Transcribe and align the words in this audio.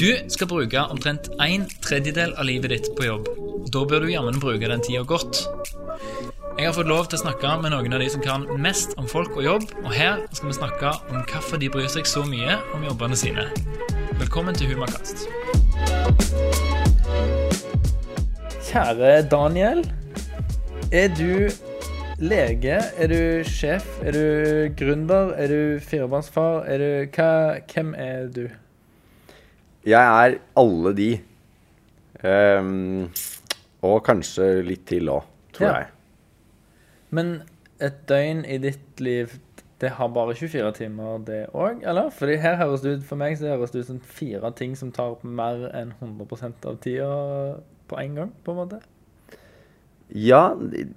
Du 0.00 0.16
skal 0.32 0.48
bruke 0.48 0.80
omtrent 0.88 1.26
en 1.44 1.66
tredjedel 1.84 2.30
av 2.40 2.46
livet 2.48 2.72
ditt 2.72 2.86
på 2.96 3.04
jobb. 3.04 3.26
Da 3.68 3.82
bør 3.84 4.06
du 4.06 4.08
jammen 4.08 4.38
bruke 4.40 4.68
den 4.70 4.80
tida 4.80 5.02
godt. 5.04 5.42
Jeg 6.56 6.64
har 6.64 6.72
fått 6.72 6.88
lov 6.88 7.10
til 7.10 7.18
å 7.18 7.20
snakke 7.20 7.50
med 7.60 7.74
noen 7.74 7.92
av 7.92 8.00
de 8.00 8.06
som 8.08 8.22
kan 8.24 8.46
mest 8.64 8.94
om 8.96 9.04
folk 9.10 9.36
og 9.36 9.44
jobb, 9.44 9.66
og 9.82 9.90
her 9.92 10.22
skal 10.32 10.48
vi 10.48 10.56
snakke 10.56 10.92
om 11.10 11.18
hvorfor 11.28 11.60
de 11.60 11.68
bryr 11.74 11.90
seg 11.92 12.08
så 12.08 12.22
mye 12.24 12.56
om 12.72 12.86
jobbene 12.88 13.18
sine. 13.20 13.44
Velkommen 14.22 14.56
til 14.56 14.72
Humakast. 14.72 15.26
Kjære 18.70 19.12
Daniel. 19.28 19.84
Er 20.96 21.12
du 21.12 21.52
lege? 22.24 22.80
Er 22.96 23.12
du 23.12 23.44
sjef? 23.44 23.84
Er 24.00 24.16
du 24.16 24.72
gründer? 24.80 25.36
Er 25.36 25.52
du 25.52 25.62
firebarnsfar? 25.92 26.64
Er 26.64 26.86
du 26.86 27.20
hva, 27.20 27.30
Hvem 27.68 27.92
er 28.00 28.32
du? 28.32 28.46
Jeg 29.86 30.00
er 30.26 30.38
alle 30.60 30.92
de. 30.98 31.10
Um, 32.20 33.06
og 33.86 34.02
kanskje 34.04 34.48
litt 34.66 34.82
til 34.90 35.08
òg, 35.08 35.22
tror 35.56 35.66
Ja. 35.70 35.76
jeg. 35.78 35.86
Men 37.10 37.42
et 37.80 38.02
døgn 38.06 38.44
i 38.44 38.58
ditt 38.58 39.00
liv, 39.00 39.32
det 39.80 39.90
har 39.96 40.08
bare 40.12 40.34
24 40.36 40.72
timer, 40.76 41.18
det 41.24 41.46
òg, 41.54 41.80
eller? 41.82 42.10
Fordi 42.10 42.36
her 42.36 42.56
høres 42.60 42.82
det 42.82 42.98
ut, 42.98 43.04
For 43.08 43.16
meg 43.16 43.38
så 43.38 43.48
høres 43.56 43.70
det 43.72 43.80
ut 43.80 43.86
som 43.86 44.00
fire 44.00 44.50
ting 44.54 44.76
som 44.76 44.92
tar 44.92 45.16
mer 45.24 45.70
enn 45.74 45.94
100% 46.02 46.66
av 46.68 46.76
tida 46.84 47.56
på 47.88 47.98
en 47.98 48.14
gang, 48.14 48.32
på 48.44 48.52
en 48.52 48.56
måte. 48.60 48.80
Ja, 50.12 50.56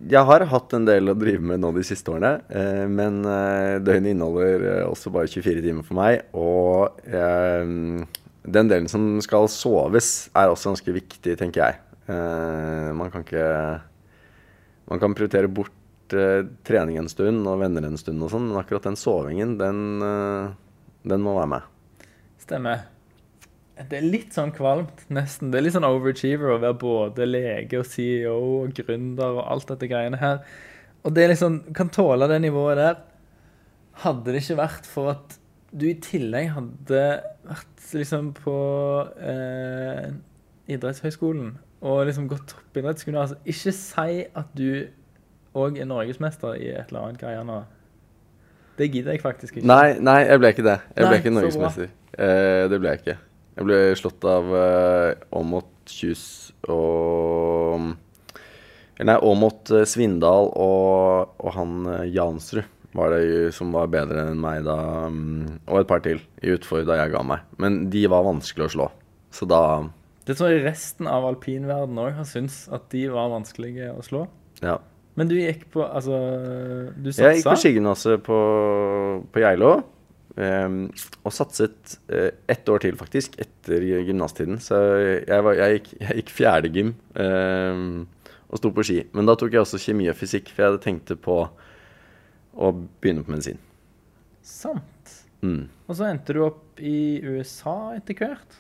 jeg 0.10 0.26
har 0.26 0.44
hatt 0.50 0.74
en 0.74 0.86
del 0.86 1.08
å 1.08 1.14
drive 1.18 1.40
med 1.40 1.60
nå 1.62 1.72
de 1.76 1.84
siste 1.86 2.10
årene. 2.12 2.42
eh, 2.50 2.88
men 2.88 3.24
eh, 3.24 3.80
døgnet 3.80 4.12
inneholder 4.12 4.82
eh, 4.82 4.86
også 4.90 5.12
bare 5.14 5.28
24 5.28 5.62
timer 5.62 5.84
for 5.84 5.94
meg. 5.94 6.24
Og 6.34 7.00
eh, 7.08 8.04
den 8.44 8.70
delen 8.70 8.90
som 8.92 9.22
skal 9.24 9.48
soves, 9.52 10.28
er 10.36 10.52
også 10.52 10.74
ganske 10.74 10.96
viktig, 10.96 11.38
tenker 11.40 11.64
jeg. 11.64 11.80
Uh, 12.04 12.92
man 13.00 13.08
kan 13.08 13.24
ikke 13.24 13.44
Man 14.92 15.00
kan 15.00 15.14
prioritere 15.16 15.48
bort 15.48 16.12
uh, 16.12 16.44
trening 16.68 16.98
en 17.00 17.08
stund 17.08 17.48
og 17.48 17.62
venner 17.62 17.86
en 17.88 17.96
stund 17.96 18.20
og 18.20 18.34
sånn, 18.34 18.50
men 18.50 18.60
akkurat 18.60 18.90
den 18.90 19.00
sovingen, 19.00 19.56
den, 19.62 19.80
uh, 20.04 20.52
den 21.08 21.24
må 21.24 21.38
være 21.38 21.52
med. 21.54 21.70
Stemmer. 22.44 22.84
Det 23.74 23.98
er 23.98 24.06
litt 24.06 24.36
sånn 24.36 24.52
kvalmt, 24.54 25.06
nesten. 25.14 25.50
Det 25.50 25.58
er 25.58 25.66
litt 25.66 25.78
sånn 25.78 25.88
overachiever 25.88 26.52
å 26.54 26.60
være 26.62 26.78
både 26.82 27.26
lege 27.26 27.80
og 27.80 27.88
CEO 27.90 28.36
og 28.60 28.76
gründer 28.78 29.40
og 29.40 29.48
alt 29.48 29.72
dette 29.72 29.90
greiene 29.90 30.20
her. 30.22 30.44
Og 31.04 31.16
det 31.16 31.24
er 31.24 31.34
liksom 31.34 31.62
Kan 31.76 31.90
tåle 31.92 32.28
det 32.32 32.42
nivået 32.44 32.80
der. 32.80 33.00
Hadde 34.04 34.34
det 34.34 34.44
ikke 34.44 34.60
vært 34.60 34.90
for 34.90 35.16
at 35.16 35.40
du 35.74 35.88
i 35.90 35.96
tillegg 36.02 36.52
hadde 36.54 37.04
vært 37.48 37.86
liksom 37.98 38.32
på 38.38 38.58
eh, 39.18 40.12
idrettshøyskolen 40.72 41.56
og 41.84 42.04
liksom 42.08 42.30
gått 42.32 42.46
toppidrettsgymnas 42.54 43.34
altså, 43.34 43.40
Ikke 43.44 43.74
si 43.76 44.24
at 44.24 44.54
du 44.56 44.86
òg 45.60 45.78
er 45.82 45.90
norgesmester 45.90 46.56
i 46.58 46.72
et 46.72 46.90
eller 46.90 47.10
annet 47.10 47.22
greie 47.22 47.42
nå. 47.46 47.60
Det 48.78 48.88
gidder 48.90 49.14
jeg 49.14 49.22
faktisk 49.22 49.60
ikke. 49.60 49.68
Nei, 49.70 50.00
nei, 50.02 50.24
jeg 50.26 50.42
ble 50.42 50.50
ikke 50.56 50.66
det. 50.66 50.80
Jeg 50.96 51.10
ble 51.10 51.20
ikke 51.20 51.34
norgesmester. 51.36 51.92
Eh, 52.18 52.64
det 52.72 52.80
ble 52.82 52.94
jeg 52.94 53.04
ikke. 53.04 53.18
Jeg 53.54 53.68
ble 53.70 53.82
slått 54.00 54.26
av 54.26 54.50
eh, 54.58 55.28
Aamodt 55.38 55.94
Kjus 55.94 56.24
og 56.72 57.92
Nei, 59.04 59.18
eh, 59.18 59.84
Svindal 59.90 60.50
og, 60.54 61.36
og 61.42 61.54
han 61.58 61.84
eh, 61.92 62.08
Jansrud 62.14 62.70
var 62.94 63.14
det 63.14 63.52
som 63.58 63.74
var 63.74 63.90
bedre 63.92 64.28
enn 64.30 64.42
meg 64.42 64.64
da. 64.68 64.78
mm, 65.10 65.66
Og 65.68 65.82
et 65.82 65.90
par 65.90 66.04
til 66.06 66.22
i 66.42 66.54
utfor 66.54 66.86
da 66.88 67.00
jeg 67.02 67.14
ga 67.16 67.24
meg. 67.26 67.44
Men 67.62 67.88
de 67.94 68.06
var 68.12 68.26
vanskelig 68.28 68.68
å 68.68 68.74
slå. 68.76 68.90
Så 69.34 69.50
da 69.50 69.90
Det 70.28 70.38
tror 70.38 70.54
jeg 70.54 70.64
resten 70.64 71.10
av 71.10 71.26
alpinverdenen 71.28 72.00
òg 72.00 72.14
har 72.20 72.28
syntes 72.30 72.68
at 72.72 72.86
de 72.94 73.08
var 73.12 73.34
vanskelige 73.34 73.92
å 73.92 74.04
slå. 74.06 74.28
Ja. 74.62 74.78
Men 75.20 75.30
du 75.30 75.36
gikk 75.38 75.68
på 75.74 75.84
Altså, 75.86 76.18
du 76.96 77.12
satsa? 77.12 77.28
Jeg 77.28 77.42
gikk 77.42 77.50
på 77.50 77.60
skigymnaset 77.62 78.24
på, 78.26 78.40
på 79.34 79.44
Geilo. 79.44 79.76
Um, 80.34 80.88
og 81.22 81.34
satset 81.36 82.00
uh, 82.10 82.32
ett 82.50 82.70
år 82.70 82.82
til, 82.82 82.96
faktisk, 82.98 83.36
etter 83.42 83.84
gymnastiden. 83.86 84.58
Så 84.64 84.80
jeg, 85.28 85.44
var, 85.46 85.60
jeg, 85.60 85.78
gikk, 85.78 85.92
jeg 86.00 86.22
gikk 86.22 86.32
fjerde 86.34 86.72
gym 86.74 86.96
ehm, 87.22 88.08
og 88.50 88.58
sto 88.58 88.72
på 88.74 88.86
ski. 88.88 89.04
Men 89.14 89.30
da 89.30 89.36
tok 89.38 89.54
jeg 89.54 89.62
også 89.62 89.82
kjemi 89.82 90.10
og 90.10 90.18
fysikk, 90.18 90.50
for 90.50 90.64
jeg 90.64 90.72
hadde 90.72 90.82
tenkt 90.82 91.14
på 91.22 91.38
å 92.54 92.72
begynne 93.02 93.26
på 93.26 93.34
medisin. 93.34 93.60
Sant. 94.44 95.16
Mm. 95.44 95.68
Og 95.88 95.98
så 95.98 96.08
endte 96.08 96.36
du 96.36 96.44
opp 96.46 96.80
i 96.80 97.20
USA 97.24 97.94
etter 97.98 98.18
hvert. 98.18 98.60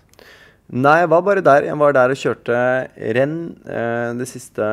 Nei, 0.73 0.95
jeg 1.03 1.09
var 1.11 1.23
bare 1.25 1.43
der. 1.43 1.67
Jeg 1.67 1.79
var 1.79 1.95
der 1.95 2.13
og 2.13 2.19
kjørte 2.19 2.59
renn 3.17 3.37
eh, 3.67 4.11
de, 4.17 4.27
siste 4.27 4.67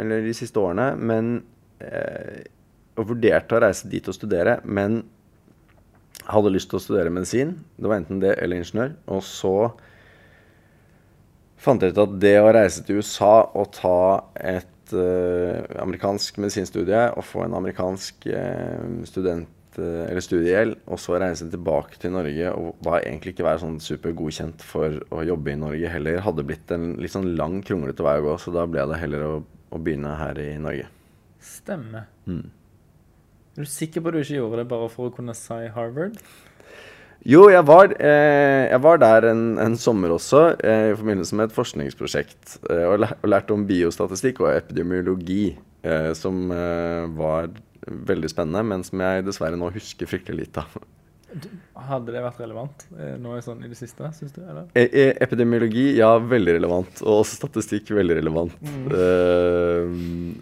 Eller 0.00 0.22
de 0.24 0.34
siste 0.36 0.60
årene. 0.60 0.92
Men 0.96 1.32
eh, 1.82 2.46
Og 2.96 3.10
vurderte 3.10 3.58
å 3.58 3.62
reise 3.64 3.90
dit 3.90 4.06
og 4.08 4.16
studere, 4.16 4.60
men 4.64 5.02
hadde 6.28 6.52
lyst 6.54 6.70
til 6.70 6.78
å 6.78 6.82
studere 6.82 7.10
medisin. 7.10 7.56
Det 7.74 7.88
var 7.88 7.98
enten 7.98 8.20
det 8.22 8.36
eller 8.38 8.60
ingeniør. 8.60 8.92
Og 9.10 9.24
så 9.26 9.56
fant 11.62 11.82
jeg 11.82 11.94
ut 11.94 12.02
at 12.04 12.14
det 12.22 12.36
å 12.42 12.52
reise 12.54 12.84
til 12.86 13.00
USA 13.02 13.34
og 13.58 13.72
ta 13.74 13.98
et 14.38 14.68
eh, 14.96 15.58
amerikansk 15.82 16.38
medisinstudie 16.42 17.02
og 17.16 17.26
få 17.26 17.46
en 17.46 17.56
amerikansk 17.58 18.26
eh, 18.30 19.02
student 19.08 19.78
eh, 19.80 20.04
eller 20.06 20.24
studiegjeld, 20.24 20.78
og 20.86 21.00
så 21.02 21.18
reise 21.22 21.48
tilbake 21.52 22.00
til 22.02 22.14
Norge 22.16 22.54
og 22.54 22.80
var 22.84 23.02
egentlig 23.02 23.34
ikke 23.34 23.46
være 23.48 23.62
sånn 23.64 23.78
supergodkjent 23.82 24.64
for 24.66 25.00
å 25.12 25.26
jobbe 25.26 25.54
i 25.54 25.60
Norge 25.60 25.92
heller, 25.92 26.22
hadde 26.24 26.46
blitt 26.48 26.72
en 26.74 26.94
litt 27.02 27.14
sånn 27.14 27.32
lang, 27.38 27.60
kronglete 27.66 28.06
vei 28.06 28.18
å 28.20 28.26
gå, 28.30 28.38
så 28.40 28.54
da 28.54 28.66
ble 28.70 28.86
det 28.92 29.02
heller 29.02 29.28
å, 29.28 29.36
å 29.72 29.82
begynne 29.82 30.16
her 30.20 30.40
i 30.42 30.50
Norge. 30.62 30.88
Stemmer. 31.42 32.08
Mm. 32.30 32.50
Er 33.52 33.66
du 33.66 33.68
sikker 33.68 34.00
på 34.00 34.08
at 34.08 34.16
du 34.16 34.22
ikke 34.22 34.38
gjorde 34.38 34.62
det 34.62 34.70
bare 34.70 34.88
for 34.88 35.10
å 35.10 35.12
kunne 35.12 35.34
si 35.36 35.66
Harvard? 35.74 36.14
Jo, 37.22 37.44
jeg 37.52 37.62
var, 37.68 37.92
eh, 38.02 38.66
jeg 38.66 38.82
var 38.82 38.98
der 38.98 39.28
en, 39.30 39.42
en 39.62 39.76
sommer 39.78 40.10
også, 40.10 40.56
eh, 40.58 40.88
i 40.90 40.96
forbindelse 40.98 41.36
med 41.38 41.50
et 41.50 41.54
forskningsprosjekt. 41.54 42.56
Eh, 42.66 42.86
og, 42.88 42.96
lær, 43.04 43.12
og 43.22 43.28
lærte 43.30 43.54
om 43.54 43.66
biostatistikk 43.68 44.40
og 44.42 44.50
epidemiologi, 44.56 45.52
eh, 45.86 46.10
som 46.18 46.50
eh, 46.50 47.04
var 47.14 47.52
veldig 47.86 48.30
spennende, 48.30 48.64
men 48.66 48.82
som 48.86 49.04
jeg 49.04 49.26
dessverre 49.28 49.58
nå 49.58 49.70
husker 49.74 50.10
fryktelig 50.10 50.48
lite 50.48 50.64
av. 50.64 50.82
Hadde 51.88 52.12
det 52.12 52.20
vært 52.20 52.42
relevant 52.42 52.82
eh, 52.98 53.14
nå 53.22 53.38
sånn 53.40 53.62
i 53.64 53.70
det 53.70 53.78
siste, 53.78 54.10
syns 54.18 54.34
du? 54.34 54.42
E 54.76 54.82
e 54.84 55.06
epidemiologi, 55.22 55.86
ja, 56.00 56.10
veldig 56.18 56.56
relevant. 56.58 57.04
Og 57.06 57.22
også 57.22 57.38
statistikk, 57.38 57.94
veldig 57.94 58.18
relevant. 58.18 58.58
Eh, 58.66 59.86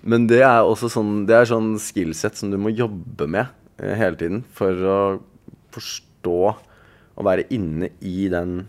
men 0.03 0.27
det 0.33 0.41
er 0.43 0.65
også 0.65 0.89
sånn 0.91 1.27
Det 1.29 1.37
er 1.37 1.53
sånn 1.53 1.75
skillset 1.79 2.41
som 2.41 2.51
du 2.51 2.57
må 2.59 2.73
jobbe 2.73 3.29
med 3.29 3.53
hele 3.81 4.17
tiden 4.17 4.43
for 4.57 4.83
å 4.97 4.99
forstå 5.77 6.41
og 7.21 7.27
være 7.29 7.45
inne 7.53 7.91
i 8.01 8.31
den 8.33 8.63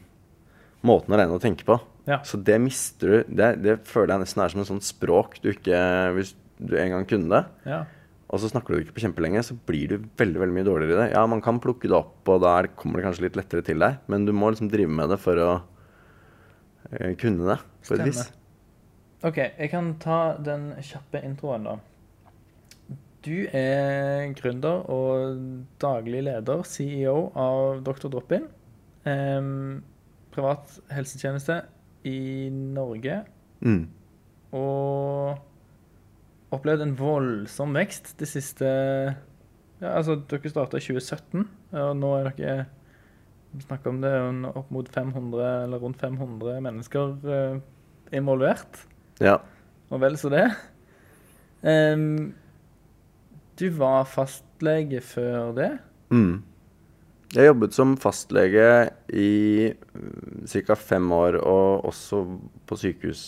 måten 0.83 1.13
å 1.15 1.17
regne 1.21 1.37
og 1.37 1.41
tenke 1.43 1.63
på. 1.67 1.77
Ja. 2.09 2.17
Så 2.25 2.39
det 2.43 2.55
mister 2.59 3.07
du 3.07 3.35
Det, 3.37 3.47
det 3.61 3.75
føler 3.85 4.15
jeg 4.15 4.23
nesten 4.25 4.41
er 4.43 4.49
som 4.49 4.61
et 4.63 4.67
sånt 4.71 4.83
språk 4.83 5.35
du 5.43 5.51
ikke 5.51 5.77
Hvis 6.15 6.31
du 6.57 6.73
en 6.75 6.89
gang 6.95 7.05
kunne 7.05 7.29
det, 7.29 7.43
Ja. 7.69 7.83
og 8.29 8.39
så 8.41 8.49
snakker 8.49 8.73
du 8.73 8.79
det 8.79 8.87
ikke 8.87 8.97
på 8.97 9.03
kjempelenge, 9.05 9.43
så 9.45 9.53
blir 9.69 9.87
du 9.87 9.95
veldig 10.17 10.41
veldig 10.41 10.55
mye 10.57 10.65
dårligere 10.67 10.93
i 10.93 10.99
det. 11.01 11.07
Ja, 11.13 11.25
man 11.29 11.41
kan 11.41 11.59
plukke 11.61 11.87
det 11.89 11.95
opp, 11.97 12.27
og 12.29 12.41
da 12.41 12.57
er- 12.59 12.67
kommer 12.75 12.97
det 12.99 13.05
kanskje 13.05 13.21
litt 13.29 13.35
lettere 13.37 13.63
til 13.63 13.79
deg, 13.79 13.97
men 14.07 14.25
du 14.25 14.31
må 14.33 14.49
liksom 14.51 14.69
drive 14.69 14.89
med 14.89 15.09
det 15.09 15.19
for 15.19 15.35
å 15.35 15.61
eh, 16.91 17.13
kunne 17.15 17.47
det, 17.47 17.59
på 17.87 17.95
et 17.97 18.05
vis. 18.05 18.31
OK, 19.23 19.37
jeg 19.37 19.69
kan 19.71 19.93
ta 20.01 20.35
den 20.37 20.73
kjappe 20.81 21.21
introen, 21.23 21.63
da. 21.63 21.75
Du 23.21 23.45
er 23.53 24.31
gründer 24.33 24.81
og 24.89 25.37
daglig 25.81 26.23
leder, 26.25 26.63
CEO 26.65 27.29
av 27.37 27.83
Dr. 27.85 28.09
Drop-In. 28.09 28.47
Um, 29.05 29.83
privat 30.33 30.73
helsetjeneste 30.89 31.59
i 32.09 32.49
Norge. 32.49 33.19
Mm. 33.61 33.83
Og 34.57 35.37
opplevd 36.51 36.85
en 36.87 36.95
voldsom 36.97 37.77
vekst 37.77 38.15
de 38.19 38.27
siste 38.27 38.67
Ja, 39.81 39.93
altså, 39.95 40.17
dere 40.29 40.51
starta 40.51 40.81
i 40.81 40.83
2017, 40.83 41.45
og 41.77 41.93
nå 41.97 42.11
er 42.17 42.31
dere 42.33 42.57
Vi 43.53 43.63
snakker 43.67 43.93
om 43.93 44.01
det 44.01 44.11
er 44.17 44.49
opp 44.49 44.69
mot 44.73 44.89
500, 44.89 45.45
eller 45.67 45.81
rundt 45.81 46.01
500 46.01 46.61
mennesker 46.63 47.15
eh, 47.27 47.57
involvert. 48.15 48.85
Ja. 49.21 49.37
Og 49.91 49.99
vel 50.01 50.15
så 50.17 50.31
det. 50.31 50.45
Em, 51.61 52.31
du 53.61 53.69
var 53.77 54.07
fastlege 54.09 55.01
før 55.05 55.53
det. 55.57 55.71
Mm. 56.09 56.41
Jeg 57.31 57.47
jobbet 57.47 57.75
som 57.77 57.93
fastlege 57.99 58.65
i 59.13 59.71
ca. 60.51 60.75
fem 60.75 61.05
år, 61.15 61.37
og 61.39 61.85
også 61.87 62.25
på 62.67 62.77
sykehus 62.81 63.23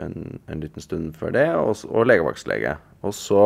en, 0.00 0.38
en 0.48 0.62
liten 0.62 0.80
stund 0.80 1.12
før 1.18 1.34
det, 1.34 1.46
og, 1.58 1.74
og 1.90 2.08
legevaktslege. 2.08 2.78
Og 3.04 3.12
så 3.16 3.44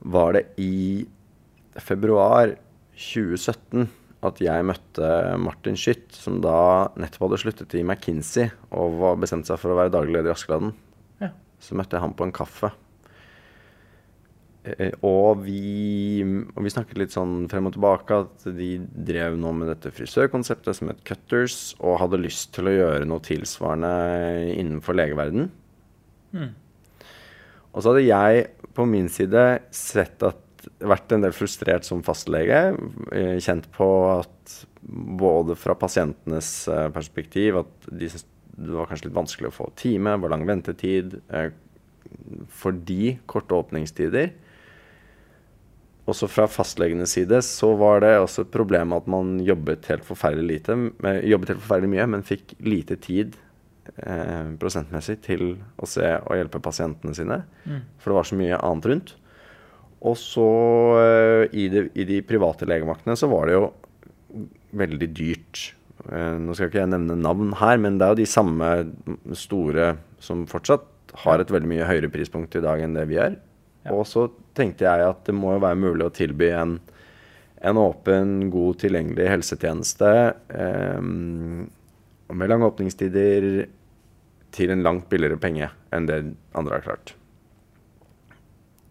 var 0.00 0.38
det 0.38 0.46
i 0.62 1.04
februar 1.82 2.54
2017 2.96 3.88
at 4.26 4.40
jeg 4.42 4.66
møtte 4.66 5.08
Martin 5.38 5.76
Schytt, 5.78 6.08
som 6.16 6.40
da 6.42 6.88
nettopp 6.98 7.28
hadde 7.28 7.42
sluttet 7.44 7.76
i 7.78 7.84
McKinsey 7.84 8.48
og 8.74 9.20
bestemte 9.22 9.52
seg 9.52 9.60
for 9.62 9.74
å 9.74 9.78
være 9.78 9.92
daglig 9.94 10.16
leder 10.16 10.32
i 10.32 10.34
Askeladden. 10.34 10.72
Ja. 11.22 11.30
Så 11.62 11.78
møtte 11.78 11.98
jeg 11.98 12.06
han 12.06 12.16
på 12.18 12.26
en 12.26 12.34
kaffe. 12.34 12.72
Eh, 14.76 14.94
Og 15.06 15.42
vi, 15.44 16.22
og 16.54 16.64
vi 16.64 16.72
snakket 16.72 17.00
litt 17.00 17.14
sånn 17.14 17.46
frem 17.50 17.68
og 17.70 17.76
tilbake 17.76 18.20
at 18.24 18.48
de 18.58 18.70
drev 19.08 19.38
nå 19.40 19.52
med 19.56 19.70
dette 19.72 19.92
frisørkonseptet 19.94 20.76
som 20.78 20.90
het 20.92 21.04
Cutters, 21.08 21.74
og 21.80 22.00
hadde 22.02 22.20
lyst 22.20 22.52
til 22.56 22.68
å 22.68 22.74
gjøre 22.74 23.08
noe 23.08 23.24
tilsvarende 23.24 23.92
innenfor 24.56 24.98
legeverden. 24.98 25.48
Mm. 26.36 26.52
Og 27.72 27.82
så 27.82 27.92
hadde 27.92 28.06
jeg 28.08 28.48
på 28.76 28.86
min 28.88 29.08
side 29.12 29.44
sett 29.74 30.22
at 30.26 30.44
vært 30.82 31.12
en 31.14 31.22
del 31.22 31.32
frustrert 31.32 31.86
som 31.86 32.02
fastlege. 32.04 32.58
eh, 33.14 33.38
Kjent 33.40 33.70
på 33.72 33.88
at 34.18 34.58
både 34.82 35.54
fra 35.58 35.76
pasientenes 35.78 36.50
eh, 36.68 36.88
perspektiv 36.94 37.62
at 37.62 37.88
de 37.88 38.10
syntes 38.10 38.26
det 38.58 38.74
var 38.74 38.88
kanskje 38.90 39.06
litt 39.06 39.14
vanskelig 39.14 39.48
å 39.52 39.54
få 39.54 39.68
time, 39.78 40.16
var 40.18 40.32
lang 40.32 40.42
ventetid. 40.48 41.12
Fordi 42.58 43.12
korte 43.30 43.54
åpningstider. 43.54 44.32
Også 46.08 46.28
fra 46.30 46.46
fastlegenes 46.48 47.12
side 47.18 47.40
så 47.44 47.74
var 47.76 48.00
det 48.04 48.14
også 48.22 48.46
et 48.46 48.52
problem 48.54 48.94
at 48.96 49.08
man 49.10 49.36
jobbet 49.44 49.90
helt 49.90 50.06
forferdelig 50.08 50.46
lite, 50.54 50.76
med- 51.04 51.24
jobbet 51.28 51.52
helt 51.52 51.60
forferdelig 51.64 51.92
mye, 51.92 52.06
men 52.14 52.24
fikk 52.24 52.54
lite 52.64 52.96
tid 53.04 53.36
eh, 54.00 54.54
prosentmessig 54.60 55.18
til 55.26 55.50
å 55.76 55.88
se 55.88 56.08
og 56.22 56.36
hjelpe 56.38 56.62
pasientene 56.64 57.12
sine. 57.16 57.42
Mm. 57.68 57.82
For 58.00 58.10
det 58.12 58.18
var 58.20 58.28
så 58.30 58.38
mye 58.40 58.60
annet 58.70 58.88
rundt. 58.92 59.14
Og 60.08 60.14
så 60.20 60.46
eh, 61.02 61.44
i, 61.58 61.66
de, 61.72 61.88
i 61.98 62.06
de 62.08 62.20
private 62.24 62.68
legevaktene 62.70 63.16
så 63.18 63.28
var 63.30 63.48
det 63.50 63.58
jo 63.58 63.66
veldig 64.78 65.08
dyrt. 65.16 65.64
Eh, 66.08 66.36
nå 66.40 66.54
skal 66.54 66.70
ikke 66.70 66.84
jeg 66.84 66.92
nevne 66.94 67.16
navn 67.20 67.52
her, 67.58 67.80
men 67.82 67.98
det 67.98 68.06
er 68.06 68.14
jo 68.14 68.22
de 68.22 68.30
samme 68.30 68.70
store 69.36 69.96
som 70.22 70.46
fortsatt 70.48 70.86
har 71.24 71.40
et 71.42 71.50
veldig 71.50 71.68
mye 71.70 71.86
høyere 71.88 72.10
prispunkt 72.12 72.54
i 72.58 72.62
dag 72.64 72.80
enn 72.84 72.94
det 72.96 73.06
vi 73.10 73.16
gjør. 73.18 73.36
Ja. 73.84 73.94
Og 73.94 74.06
så 74.10 74.26
tenkte 74.58 74.86
jeg 74.88 75.06
at 75.06 75.24
det 75.28 75.34
må 75.36 75.54
jo 75.54 75.64
være 75.64 75.78
mulig 75.78 76.06
å 76.06 76.14
tilby 76.14 76.50
en, 76.56 76.78
en 77.62 77.80
åpen, 77.80 78.48
god, 78.52 78.80
tilgjengelig 78.82 79.28
helsetjeneste 79.32 80.12
eh, 80.52 81.00
med 82.28 82.52
lange 82.52 82.68
åpningstider 82.68 83.48
til 84.54 84.72
en 84.72 84.84
langt 84.84 85.08
billigere 85.12 85.38
penge 85.40 85.70
enn 85.94 86.08
det 86.08 86.22
andre 86.56 86.78
har 86.78 86.86
klart. 86.86 87.14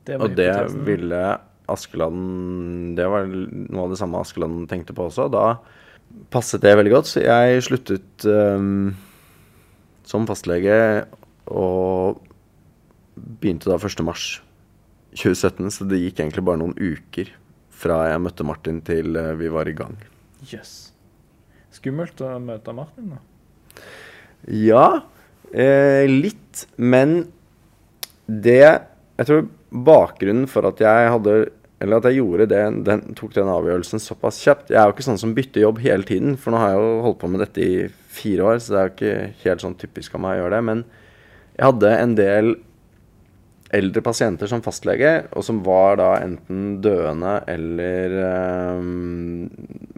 Det 0.08 0.18
Og 0.24 0.38
det 0.38 0.52
ville 0.88 1.22
Askeland 1.68 2.96
Det 2.96 3.08
var 3.12 3.26
noe 3.28 3.82
av 3.84 3.92
det 3.92 4.00
samme 4.00 4.22
Askeland 4.24 4.70
tenkte 4.72 4.96
på 4.96 5.10
også. 5.10 5.28
Da 5.34 5.58
passet 6.32 6.64
det 6.64 6.78
veldig 6.80 6.94
godt, 6.94 7.10
så 7.12 7.24
jeg 7.26 7.64
sluttet 7.66 8.28
um, 8.32 8.96
som 10.08 10.28
fastlege 10.30 10.78
og 11.52 12.22
begynte 13.18 13.68
da 13.68 13.76
1. 13.76 14.47
mars 15.12 15.24
2017, 15.24 15.72
så 15.72 15.86
det 15.86 16.02
gikk 16.02 16.20
egentlig 16.20 16.44
bare 16.46 16.60
noen 16.62 16.76
uker 16.78 17.32
fra 17.70 18.08
jeg 18.10 18.22
møtte 18.22 18.46
Martin 18.46 18.82
til 18.82 19.16
eh, 19.16 19.36
vi 19.38 19.50
var 19.50 19.68
i 19.68 19.76
gang. 19.76 19.98
Jøss. 20.46 20.92
Skummelt 21.72 22.20
å 22.22 22.40
møte 22.40 22.74
Martin, 22.74 23.14
da. 23.14 23.84
Ja, 24.48 25.04
eh, 25.54 26.08
litt. 26.08 26.68
Men 26.78 27.32
det 28.26 28.82
Jeg 29.18 29.26
tror 29.26 29.48
bakgrunnen 29.72 30.48
for 30.48 30.68
at 30.68 30.80
jeg 30.80 31.10
hadde 31.10 31.52
Eller 31.80 31.98
at 31.98 32.04
jeg 32.06 32.18
gjorde 32.18 32.48
det, 32.50 32.84
den, 32.84 33.14
tok 33.16 33.34
den 33.34 33.48
avgjørelsen 33.48 34.02
såpass 34.02 34.42
kjapt 34.44 34.72
Jeg 34.72 34.80
er 34.82 34.90
jo 34.90 34.96
ikke 34.96 35.06
sånn 35.06 35.20
som 35.22 35.34
bytter 35.34 35.62
jobb 35.62 35.80
hele 35.80 36.04
tiden, 36.04 36.36
for 36.36 36.52
nå 36.52 36.58
har 36.58 36.74
jeg 36.74 36.82
jo 36.82 37.02
holdt 37.06 37.20
på 37.22 37.30
med 37.30 37.44
dette 37.44 37.62
i 37.62 37.88
fire 38.10 38.48
år, 38.50 38.58
så 38.60 38.74
det 38.74 38.80
er 38.80 38.88
jo 38.88 38.96
ikke 38.96 39.44
helt 39.44 39.64
sånn 39.64 39.78
typisk 39.78 40.16
av 40.18 40.24
meg 40.24 40.38
å 40.38 40.42
gjøre 40.42 40.56
det. 40.56 40.64
Men 40.66 40.82
jeg 41.54 41.68
hadde 41.68 41.92
en 41.94 42.16
del 42.18 42.56
eldre 43.76 44.02
pasienter 44.04 44.48
som 44.48 44.64
fastlege, 44.64 45.28
og 45.36 45.44
som 45.44 45.60
var 45.66 45.98
da 46.00 46.12
enten 46.22 46.78
døende 46.84 47.34
eller 47.52 48.16
um, 48.80 49.50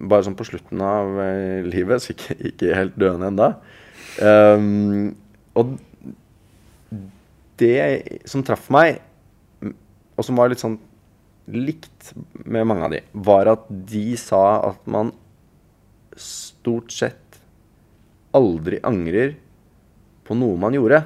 bare 0.10 0.26
sånn 0.26 0.38
på 0.40 0.48
slutten 0.48 0.82
av 0.82 1.20
eh, 1.22 1.68
livet, 1.68 2.02
så 2.02 2.16
ikke, 2.16 2.38
ikke 2.50 2.74
helt 2.74 2.98
døende 3.00 3.30
enda. 3.30 3.50
Um, 4.26 5.14
og 5.60 5.78
det 7.60 8.24
som 8.30 8.44
traff 8.48 8.70
meg, 8.74 9.04
og 10.18 10.26
som 10.26 10.40
var 10.40 10.50
litt 10.52 10.64
sånn 10.64 10.80
likt 11.50 12.12
med 12.46 12.68
mange 12.70 12.88
av 12.88 12.94
de, 12.94 13.04
var 13.14 13.50
at 13.54 13.70
de 13.70 14.06
sa 14.20 14.44
at 14.72 14.90
man 14.90 15.14
stort 16.20 16.92
sett 16.94 17.40
aldri 18.36 18.82
angrer 18.86 19.34
på 20.28 20.38
noe 20.38 20.58
man 20.62 20.76
gjorde. 20.78 21.02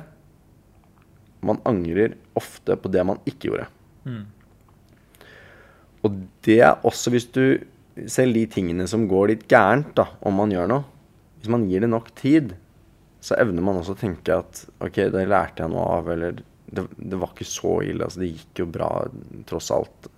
Man 1.44 1.62
angrer 1.68 2.18
ofte 2.39 2.77
på 2.80 2.91
det 2.94 3.03
man 3.07 3.21
ikke 3.30 3.51
gjorde. 3.51 3.68
Mm. 4.07 4.25
Og 6.03 6.18
det 6.45 6.59
er 6.59 6.81
også 6.83 7.13
hvis 7.13 7.30
du 7.31 7.45
Selv 8.09 8.33
de 8.33 8.41
tingene 8.50 8.88
som 8.89 9.06
går 9.06 9.27
litt 9.30 9.44
gærent, 9.47 9.91
da, 9.94 10.07
om 10.25 10.33
man 10.41 10.50
gjør 10.51 10.65
noe 10.71 10.81
Hvis 11.38 11.51
man 11.53 11.68
gir 11.69 11.83
det 11.85 11.91
nok 11.91 12.09
tid, 12.18 12.56
så 13.24 13.38
evner 13.38 13.62
man 13.62 13.77
også 13.77 13.94
å 13.94 14.00
tenke 14.00 14.33
at 14.41 14.63
OK, 14.83 14.97
det 15.13 15.27
lærte 15.30 15.62
jeg 15.62 15.71
noe 15.71 15.83
av, 16.00 16.09
eller 16.09 16.41
det, 16.74 16.88
det 16.97 17.19
var 17.21 17.31
ikke 17.31 17.47
så 17.47 17.75
ille. 17.85 18.07
Altså, 18.07 18.24
det 18.24 18.31
gikk 18.31 18.63
jo 18.63 18.65
bra 18.74 18.89
tross 19.47 19.69
alt. 19.75 20.09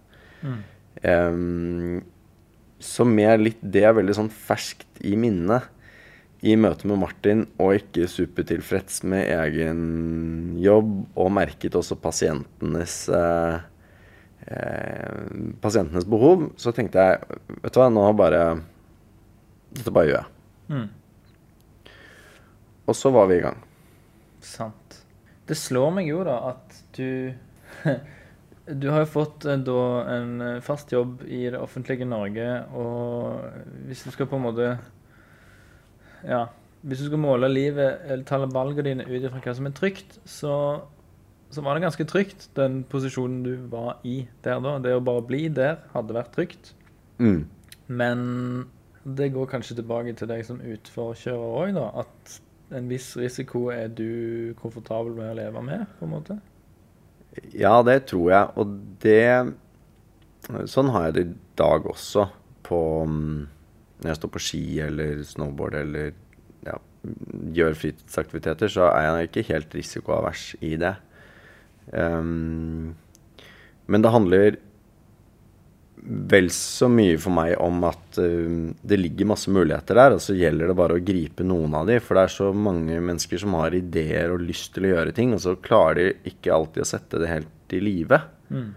Mm. 0.42 0.62
Um, 1.04 2.00
så 2.82 3.06
med 3.06 3.44
litt 3.44 3.62
det 3.62 3.84
er 3.86 3.98
veldig 3.98 4.16
sånn 4.18 4.32
ferskt 4.32 5.04
i 5.06 5.14
minnet 5.20 5.68
i 6.46 6.56
møte 6.60 6.88
med 6.90 7.00
Martin, 7.02 7.46
og 7.62 7.78
ikke 7.80 8.10
supertilfreds 8.12 9.04
med 9.08 9.30
egen 9.34 10.58
jobb, 10.62 10.92
og 11.16 11.32
merket 11.34 11.78
også 11.78 11.98
pasientenes 12.02 12.98
eh, 13.14 13.56
eh, 14.48 15.24
pasientenes 15.64 16.08
behov, 16.10 16.50
så 16.60 16.74
tenkte 16.76 17.06
jeg 17.06 17.40
Vet 17.62 17.74
du 17.74 17.80
hva, 17.82 17.90
nå 17.94 18.06
bare 18.18 18.44
Dette 19.76 19.94
bare 19.94 20.10
gjør 20.10 20.20
jeg. 20.20 20.30
Mm. 20.72 21.94
Og 22.86 22.96
så 22.96 23.10
var 23.12 23.28
vi 23.30 23.40
i 23.40 23.44
gang. 23.44 23.58
Sant. 24.46 25.00
Det 25.46 25.58
slår 25.58 25.92
meg 25.98 26.10
jo 26.10 26.22
da 26.26 26.38
at 26.54 26.78
du 26.98 27.34
Du 28.66 28.88
har 28.90 29.04
jo 29.04 29.10
fått 29.20 29.46
eh, 29.46 29.60
da 29.62 29.82
en 30.10 30.42
eh, 30.42 30.62
fast 30.66 30.94
jobb 30.94 31.22
i 31.30 31.44
det 31.54 31.60
offentlige 31.62 32.08
Norge, 32.10 32.48
og 32.74 33.44
hvis 33.86 34.02
du 34.08 34.10
skal 34.14 34.30
på 34.32 34.40
en 34.40 34.46
måte 34.48 34.72
Ja. 36.26 36.46
Hvis 36.86 37.02
du 37.02 37.08
skal 37.10 37.22
måle 37.22 37.50
livet 37.50 38.06
eller 38.06 38.26
ta 38.28 38.38
valgene 38.46 38.86
dine 38.86 39.08
ut 39.10 39.24
ifra 39.24 39.42
hva 39.42 39.56
som 39.58 39.70
er 39.70 39.74
trygt, 39.78 40.20
så, 40.30 40.56
så 41.54 41.64
var 41.66 41.78
det 41.78 41.86
ganske 41.88 42.06
trygt, 42.10 42.50
den 42.58 42.84
posisjonen 42.90 43.42
du 43.46 43.54
var 43.72 44.00
i 44.06 44.24
der 44.46 44.62
da. 44.62 44.78
Det 44.84 44.94
å 44.94 45.04
bare 45.06 45.26
bli 45.26 45.48
der 45.50 45.80
hadde 45.96 46.18
vært 46.18 46.34
trygt. 46.38 46.74
Mm. 47.18 47.46
Men 47.88 48.20
det 49.06 49.32
går 49.34 49.50
kanskje 49.50 49.80
tilbake 49.80 50.14
til 50.18 50.30
deg 50.30 50.46
som 50.46 50.62
utforkjører 50.62 51.58
òg, 51.62 51.74
da. 51.78 51.88
At 52.06 52.40
en 52.76 52.90
viss 52.90 53.12
risiko 53.18 53.68
er 53.74 53.90
du 53.94 54.54
komfortabel 54.62 55.14
med 55.18 55.32
å 55.32 55.38
leve 55.38 55.66
med, 55.66 55.86
på 56.00 56.08
en 56.08 56.14
måte? 56.14 56.38
Ja, 57.54 57.80
det 57.86 58.06
tror 58.12 58.32
jeg. 58.32 58.52
Og 58.56 58.80
det 59.04 59.56
Sånn 60.70 60.92
har 60.94 61.08
jeg 61.08 61.14
det 61.16 61.22
i 61.26 61.32
dag 61.58 61.88
også. 61.90 62.28
På 62.68 62.80
mm, 63.10 63.46
Når 64.02 64.12
jeg 64.12 64.20
står 64.20 64.32
på 64.34 64.44
ski 64.44 64.64
eller 64.84 65.24
snowboard 65.28 65.78
eller 65.80 66.14
ja, 66.66 66.76
gjør 67.56 67.78
fritidsaktiviteter, 67.80 68.72
så 68.72 68.90
er 68.92 69.08
jeg 69.08 69.30
ikke 69.30 69.48
helt 69.54 69.76
risikoavers 69.78 70.46
i 70.66 70.76
det. 70.82 70.96
Um, 71.94 72.96
men 73.86 74.02
det 74.02 74.14
handler 74.14 74.58
vel 76.06 76.52
så 76.54 76.90
mye 76.92 77.18
for 77.22 77.34
meg 77.34 77.56
om 77.62 77.80
at 77.88 78.20
uh, 78.22 78.72
det 78.86 79.00
ligger 79.00 79.32
masse 79.32 79.54
muligheter 79.54 79.98
der, 79.98 80.18
og 80.18 80.22
så 80.22 80.38
gjelder 80.38 80.70
det 80.70 80.78
bare 80.78 80.98
å 80.98 81.06
gripe 81.06 81.46
noen 81.48 81.78
av 81.78 81.90
de, 81.90 82.00
for 82.04 82.18
det 82.18 82.28
er 82.28 82.36
så 82.36 82.52
mange 82.54 83.00
mennesker 83.00 83.42
som 83.42 83.58
har 83.62 83.78
ideer 83.78 84.34
og 84.34 84.46
lyst 84.46 84.74
til 84.76 84.90
å 84.90 84.96
gjøre 84.96 85.16
ting, 85.18 85.34
og 85.38 85.44
så 85.46 85.58
klarer 85.62 86.02
de 86.02 86.34
ikke 86.34 86.54
alltid 86.54 86.86
å 86.86 86.90
sette 86.90 87.22
det 87.22 87.32
helt 87.32 87.76
i 87.76 87.82
live. 87.82 88.22
Mm. 88.54 88.72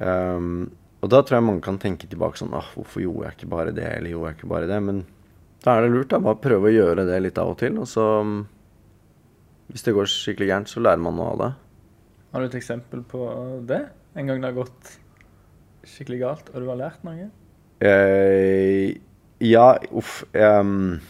Um, 0.00 0.54
og 1.02 1.10
da 1.10 1.18
tror 1.22 1.40
jeg 1.40 1.46
mange 1.48 1.64
kan 1.64 1.80
tenke 1.82 2.06
tilbake 2.06 2.38
sånn 2.38 2.54
ah, 2.54 2.68
Hvorfor 2.76 3.02
gjorde 3.02 3.26
jeg 3.26 3.38
ikke 3.40 3.50
bare 3.50 3.74
det, 3.74 3.88
eller 3.96 4.14
gjorde 4.14 4.30
jeg 4.30 4.38
ikke 4.38 4.50
bare 4.52 4.70
det? 4.70 4.78
Men 4.86 5.02
da 5.64 5.74
er 5.74 5.84
det 5.84 5.92
lurt, 5.94 6.10
da. 6.12 6.22
Bare 6.22 6.42
prøve 6.42 6.70
å 6.70 6.74
gjøre 6.74 7.06
det 7.08 7.18
litt 7.24 7.38
av 7.42 7.52
og 7.52 7.58
til, 7.58 7.78
og 7.82 7.88
så 7.90 8.06
um, 8.22 8.36
Hvis 9.72 9.86
det 9.86 9.96
går 9.96 10.10
skikkelig 10.10 10.50
gærent, 10.50 10.70
så 10.70 10.82
lærer 10.82 11.02
man 11.02 11.18
noe 11.18 11.30
av 11.34 11.42
det. 11.42 11.50
Har 12.32 12.42
du 12.42 12.48
et 12.48 12.58
eksempel 12.58 13.02
på 13.06 13.26
det? 13.68 13.82
En 14.14 14.28
gang 14.30 14.42
det 14.42 14.50
har 14.50 14.60
gått 14.62 14.96
skikkelig 15.88 16.20
galt, 16.22 16.52
og 16.52 16.62
du 16.62 16.70
har 16.70 16.78
lært 16.78 17.02
noe? 17.06 17.30
Eh, 17.82 18.94
ja, 19.42 19.66
uff 19.90 20.20
um, 20.38 21.00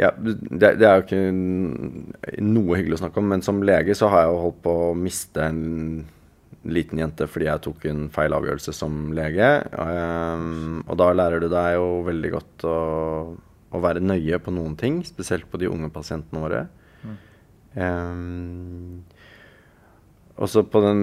Ja, 0.00 0.10
det, 0.18 0.72
det 0.80 0.88
er 0.88 0.96
jo 0.96 1.04
ikke 1.04 2.40
noe 2.42 2.78
hyggelig 2.80 2.98
å 2.98 3.02
snakke 3.04 3.22
om, 3.22 3.28
men 3.30 3.44
som 3.46 3.60
lege 3.62 3.94
så 3.94 4.08
har 4.10 4.24
jeg 4.24 4.32
jo 4.32 4.40
holdt 4.46 4.62
på 4.64 4.74
å 4.88 4.94
miste 4.96 5.44
en 5.44 5.60
liten 6.68 6.98
jente 7.00 7.24
fordi 7.30 7.46
jeg 7.48 7.62
tok 7.64 7.84
en 7.88 8.08
feil 8.12 8.34
avgjørelse 8.36 8.74
som 8.76 9.12
lege. 9.16 9.48
Um, 9.76 10.82
og 10.86 10.98
da 11.00 11.10
lærer 11.16 11.40
du 11.40 11.48
deg 11.52 11.76
jo 11.78 11.86
veldig 12.08 12.32
godt 12.34 12.66
å, 12.68 12.76
å 13.70 13.80
være 13.80 14.02
nøye 14.04 14.40
på 14.44 14.52
noen 14.52 14.76
ting, 14.80 15.00
spesielt 15.08 15.48
på 15.50 15.60
de 15.62 15.70
unge 15.72 15.88
pasientene 15.94 16.42
våre. 16.42 16.66
Um, 17.76 19.04
også 20.42 20.64
på 20.66 20.80
den 20.82 21.02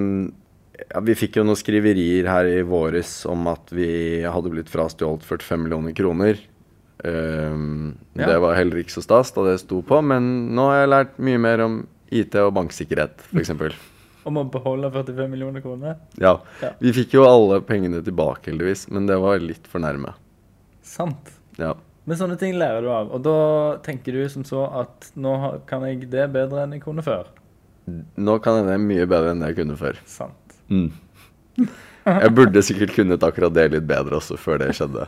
ja, 0.75 0.99
Vi 1.07 1.13
fikk 1.15 1.37
jo 1.39 1.45
noen 1.47 1.55
skriverier 1.57 2.27
her 2.27 2.49
i 2.51 2.61
våres 2.67 3.21
om 3.29 3.45
at 3.47 3.71
vi 3.71 4.19
hadde 4.27 4.51
blitt 4.51 4.69
frastjålet 4.69 5.23
45 5.25 5.63
millioner 5.63 5.95
kroner. 5.97 6.41
Um, 7.03 7.95
Ja. 8.17 8.25
Det 8.33 8.39
var 8.41 8.57
heller 8.57 8.81
ikke 8.81 8.95
så 8.97 9.03
stas 9.05 9.31
da 9.35 9.43
det 9.45 9.59
sto 9.61 9.83
på, 9.85 10.01
men 10.01 10.49
nå 10.57 10.63
har 10.71 10.79
jeg 10.83 10.89
lært 10.93 11.19
mye 11.21 11.41
mer 11.41 11.61
om 11.65 11.75
IT 12.09 12.35
og 12.41 12.53
banksikkerhet, 12.57 13.21
f.eks. 13.29 13.53
Om 14.27 14.41
å 14.41 14.45
beholde 14.51 14.91
45 14.91 15.31
millioner 15.31 15.63
kroner. 15.63 15.97
Ja. 16.19 16.37
Ja. 16.61 16.73
Vi 16.83 16.91
fikk 16.95 17.15
jo 17.15 17.25
alle 17.27 17.61
pengene 17.65 18.03
tilbake, 18.03 18.51
heldigvis, 18.51 18.87
men 18.91 19.07
det 19.07 19.19
var 19.23 19.39
litt 19.39 19.67
for 19.71 19.83
nærme. 19.83 20.13
Sant. 20.85 21.31
Ja. 21.57 21.73
Men 22.07 22.19
sånne 22.19 22.37
ting 22.39 22.55
lærer 22.59 22.83
du 22.83 22.91
av. 22.91 23.09
Og 23.15 23.23
da 23.23 23.39
tenker 23.83 24.15
du 24.15 24.21
som 24.31 24.45
så 24.47 24.65
at 24.81 25.09
nå 25.19 25.33
kan 25.67 25.83
jeg 25.87 26.07
det 26.11 26.29
bedre 26.35 26.63
enn 26.63 26.77
jeg 26.77 26.83
kunne 26.85 27.03
før. 27.03 27.27
Nå 27.87 28.37
kan 28.43 28.61
jeg 28.61 28.67
det 28.67 28.77
mye 28.83 29.07
bedre 29.07 29.33
enn 29.33 29.43
jeg 29.47 29.57
kunne 29.59 29.75
før. 29.79 29.99
Sant. 30.07 30.55
Mm. 30.67 30.89
Jeg 32.07 32.31
burde 32.35 32.63
sikkert 32.63 32.93
kunnet 32.95 33.23
akkurat 33.23 33.55
det 33.55 33.67
litt 33.73 33.87
bedre 33.89 34.19
også, 34.19 34.37
før 34.39 34.61
det 34.61 34.73
skjedde. 34.77 35.07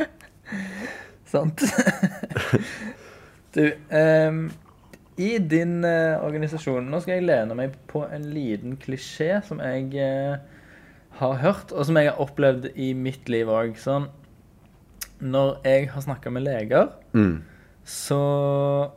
Sant. 1.32 1.64
du, 3.56 3.64
ehm, 3.92 4.46
i 5.20 5.38
din 5.38 5.84
eh, 5.84 6.16
organisasjon 6.24 6.86
Nå 6.88 7.00
skal 7.02 7.18
jeg 7.18 7.26
lene 7.26 7.54
meg 7.58 7.74
på 7.90 8.00
en 8.08 8.24
liten 8.32 8.76
klisjé 8.80 9.42
som 9.44 9.60
jeg 9.60 9.90
eh, 10.00 10.38
har 11.18 11.34
hørt, 11.42 11.72
og 11.76 11.84
som 11.84 11.98
jeg 12.00 12.08
har 12.08 12.20
opplevd 12.24 12.70
i 12.80 12.92
mitt 12.96 13.28
liv 13.28 13.50
òg. 13.52 13.74
Sånn 13.76 14.06
Når 15.20 15.58
jeg 15.68 15.90
har 15.92 16.02
snakka 16.02 16.30
med 16.32 16.42
leger, 16.48 16.88
Mm. 17.12 17.42
så 17.84 18.90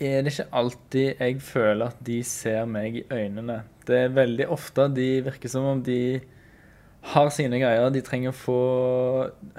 er 0.00 0.22
det 0.22 0.32
ikke 0.32 0.46
alltid 0.56 1.18
jeg 1.20 1.40
føler 1.42 1.86
at 1.90 1.98
de 2.06 2.22
ser 2.24 2.64
meg 2.70 2.96
i 2.96 3.04
øynene. 3.10 3.62
Det 3.86 3.96
er 4.04 4.14
veldig 4.14 4.46
ofte 4.48 4.86
de 4.94 5.08
virker 5.26 5.48
som 5.52 5.64
om 5.66 5.82
de 5.82 6.20
har 7.02 7.30
sine 7.32 7.58
greier. 7.62 7.88
De 7.92 8.02
trenger 8.04 8.32
å 8.32 8.36
få 8.36 8.58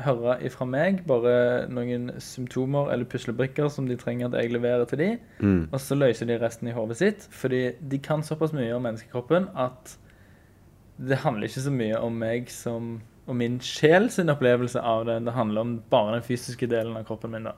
høre 0.05 0.37
ifra 0.45 0.67
meg 0.69 1.01
bare 1.09 1.65
noen 1.73 2.11
symptomer 2.21 2.91
eller 2.93 3.09
puslebrikker 3.09 3.69
som 3.73 3.87
de 3.89 3.97
trenger 3.99 4.29
at 4.29 4.37
jeg 4.37 4.53
leverer 4.53 4.85
til 4.89 5.01
dem. 5.01 5.19
Mm. 5.41 5.61
Og 5.71 5.79
så 5.81 5.97
løser 5.97 6.29
de 6.29 6.37
resten 6.41 6.69
i 6.69 6.75
hodet 6.75 6.99
sitt. 7.01 7.27
Fordi 7.33 7.63
de 7.81 8.01
kan 8.03 8.25
såpass 8.25 8.53
mye 8.55 8.73
om 8.75 8.85
menneskekroppen 8.85 9.49
at 9.59 9.95
det 11.01 11.23
handler 11.23 11.49
ikke 11.49 11.65
så 11.65 11.73
mye 11.73 12.03
om 12.05 12.19
meg 12.21 12.51
som 12.53 12.99
og 13.29 13.37
min 13.37 13.59
sjel 13.63 14.09
sin 14.11 14.31
opplevelse 14.33 14.81
av 14.81 15.05
det. 15.07 15.19
Det 15.25 15.33
handler 15.35 15.61
om 15.61 15.75
bare 15.89 16.17
den 16.17 16.25
fysiske 16.25 16.67
delen 16.67 16.97
av 16.97 17.05
kroppen 17.07 17.31
min. 17.31 17.47
da. 17.47 17.55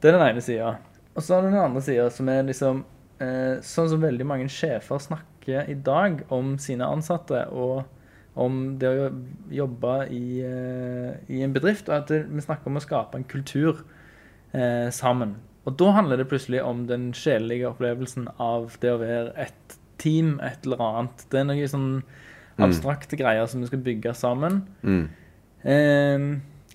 Det 0.00 0.10
er 0.10 0.18
den 0.18 0.28
ene 0.30 0.42
sida. 0.42 0.76
Og 1.14 1.22
så 1.22 1.34
har 1.34 1.42
du 1.42 1.50
den 1.50 1.60
andre 1.60 1.82
sida, 1.84 2.08
som 2.10 2.28
er 2.32 2.46
liksom 2.46 2.84
eh, 3.20 3.58
Sånn 3.60 3.90
som 3.90 4.02
veldig 4.02 4.26
mange 4.26 4.48
sjefer 4.50 5.02
snakker 5.02 5.68
i 5.68 5.74
dag 5.74 6.22
om 6.32 6.54
sine 6.62 6.86
ansatte, 6.88 7.44
og 7.50 7.82
om 8.34 8.78
det 8.80 8.88
å 8.88 9.08
jobbe 9.52 9.96
i, 10.14 10.40
eh, 10.40 11.16
i 11.28 11.42
en 11.44 11.52
bedrift. 11.52 11.88
Og 11.90 11.96
at 11.98 12.12
vi 12.12 12.44
snakker 12.44 12.70
om 12.70 12.80
å 12.80 12.84
skape 12.84 13.18
en 13.18 13.28
kultur 13.28 13.84
eh, 14.54 14.88
sammen. 14.90 15.36
Og 15.66 15.76
da 15.78 15.92
handler 15.98 16.18
det 16.18 16.28
plutselig 16.30 16.62
om 16.64 16.86
den 16.88 17.12
sjelelige 17.14 17.70
opplevelsen 17.70 18.26
av 18.42 18.72
det 18.82 18.90
å 18.90 19.00
være 19.02 19.34
et 19.44 19.76
team, 20.02 20.38
et 20.42 20.64
eller 20.66 20.82
annet. 20.82 21.26
Det 21.30 21.42
er 21.42 21.46
noen 21.46 21.70
sånn 21.70 21.90
abstrakte 22.62 23.16
greier 23.20 23.46
som 23.48 23.62
vi 23.62 23.70
skal 23.70 23.84
bygge 23.84 24.14
sammen. 24.18 24.62
Mm. 24.82 25.04
Eh, 25.62 26.26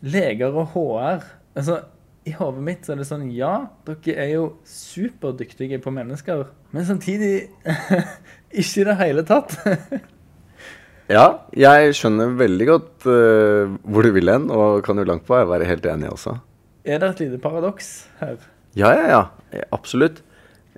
leger 0.08 0.56
og 0.56 0.72
HR 0.76 1.26
Altså, 1.58 1.80
i 2.28 2.36
hodet 2.38 2.62
mitt 2.62 2.86
så 2.86 2.94
er 2.94 3.00
det 3.02 3.08
sånn 3.10 3.30
Ja, 3.34 3.54
dere 3.88 4.14
er 4.22 4.30
jo 4.36 4.44
superdyktige 4.68 5.80
på 5.82 5.90
mennesker, 5.96 6.46
men 6.70 6.86
samtidig 6.86 7.48
ikke 8.62 8.84
i 8.84 8.86
det 8.86 8.96
hele 9.02 9.24
tatt. 9.26 9.58
Ja, 11.08 11.28
jeg 11.56 11.94
skjønner 11.96 12.34
veldig 12.36 12.68
godt 12.68 13.08
uh, 13.08 13.78
hvor 13.88 14.04
du 14.04 14.12
vil 14.16 14.32
hen, 14.32 14.50
og 14.52 14.82
kan 14.84 15.00
jo 15.00 15.08
langt 15.08 15.24
på 15.28 15.38
vei 15.38 15.46
være 15.48 15.70
helt 15.70 15.88
enig 15.88 16.12
også. 16.12 16.36
er 16.84 17.00
det 17.00 17.10
et 17.14 17.22
lite 17.24 17.40
paradoks 17.44 18.10
her? 18.20 18.36
Ja, 18.76 18.92
ja, 18.92 19.08
ja. 19.08 19.64
Absolutt. 19.72 20.20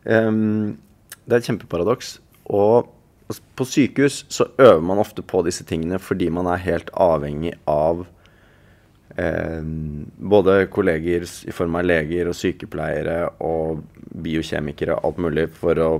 Um, 0.06 0.78
det 1.26 1.34
er 1.34 1.42
et 1.42 1.50
kjempeparadoks. 1.50 2.20
Og 2.50 2.88
på 3.58 3.66
sykehus 3.66 4.24
så 4.30 4.48
øver 4.58 4.82
man 4.82 5.02
ofte 5.02 5.22
på 5.22 5.42
disse 5.46 5.66
tingene 5.68 6.00
fordi 6.02 6.30
man 6.34 6.48
er 6.50 6.64
helt 6.64 6.90
avhengig 6.98 7.54
av 7.70 8.06
eh, 9.18 9.62
både 10.34 10.64
kolleger 10.74 11.28
i 11.46 11.54
form 11.54 11.78
av 11.78 11.86
leger 11.86 12.32
og 12.32 12.38
sykepleiere 12.38 13.20
og 13.46 13.84
biokjemikere 14.10 14.98
og 14.98 15.12
alt 15.12 15.22
mulig 15.28 15.46
for 15.54 15.84
å 15.84 15.92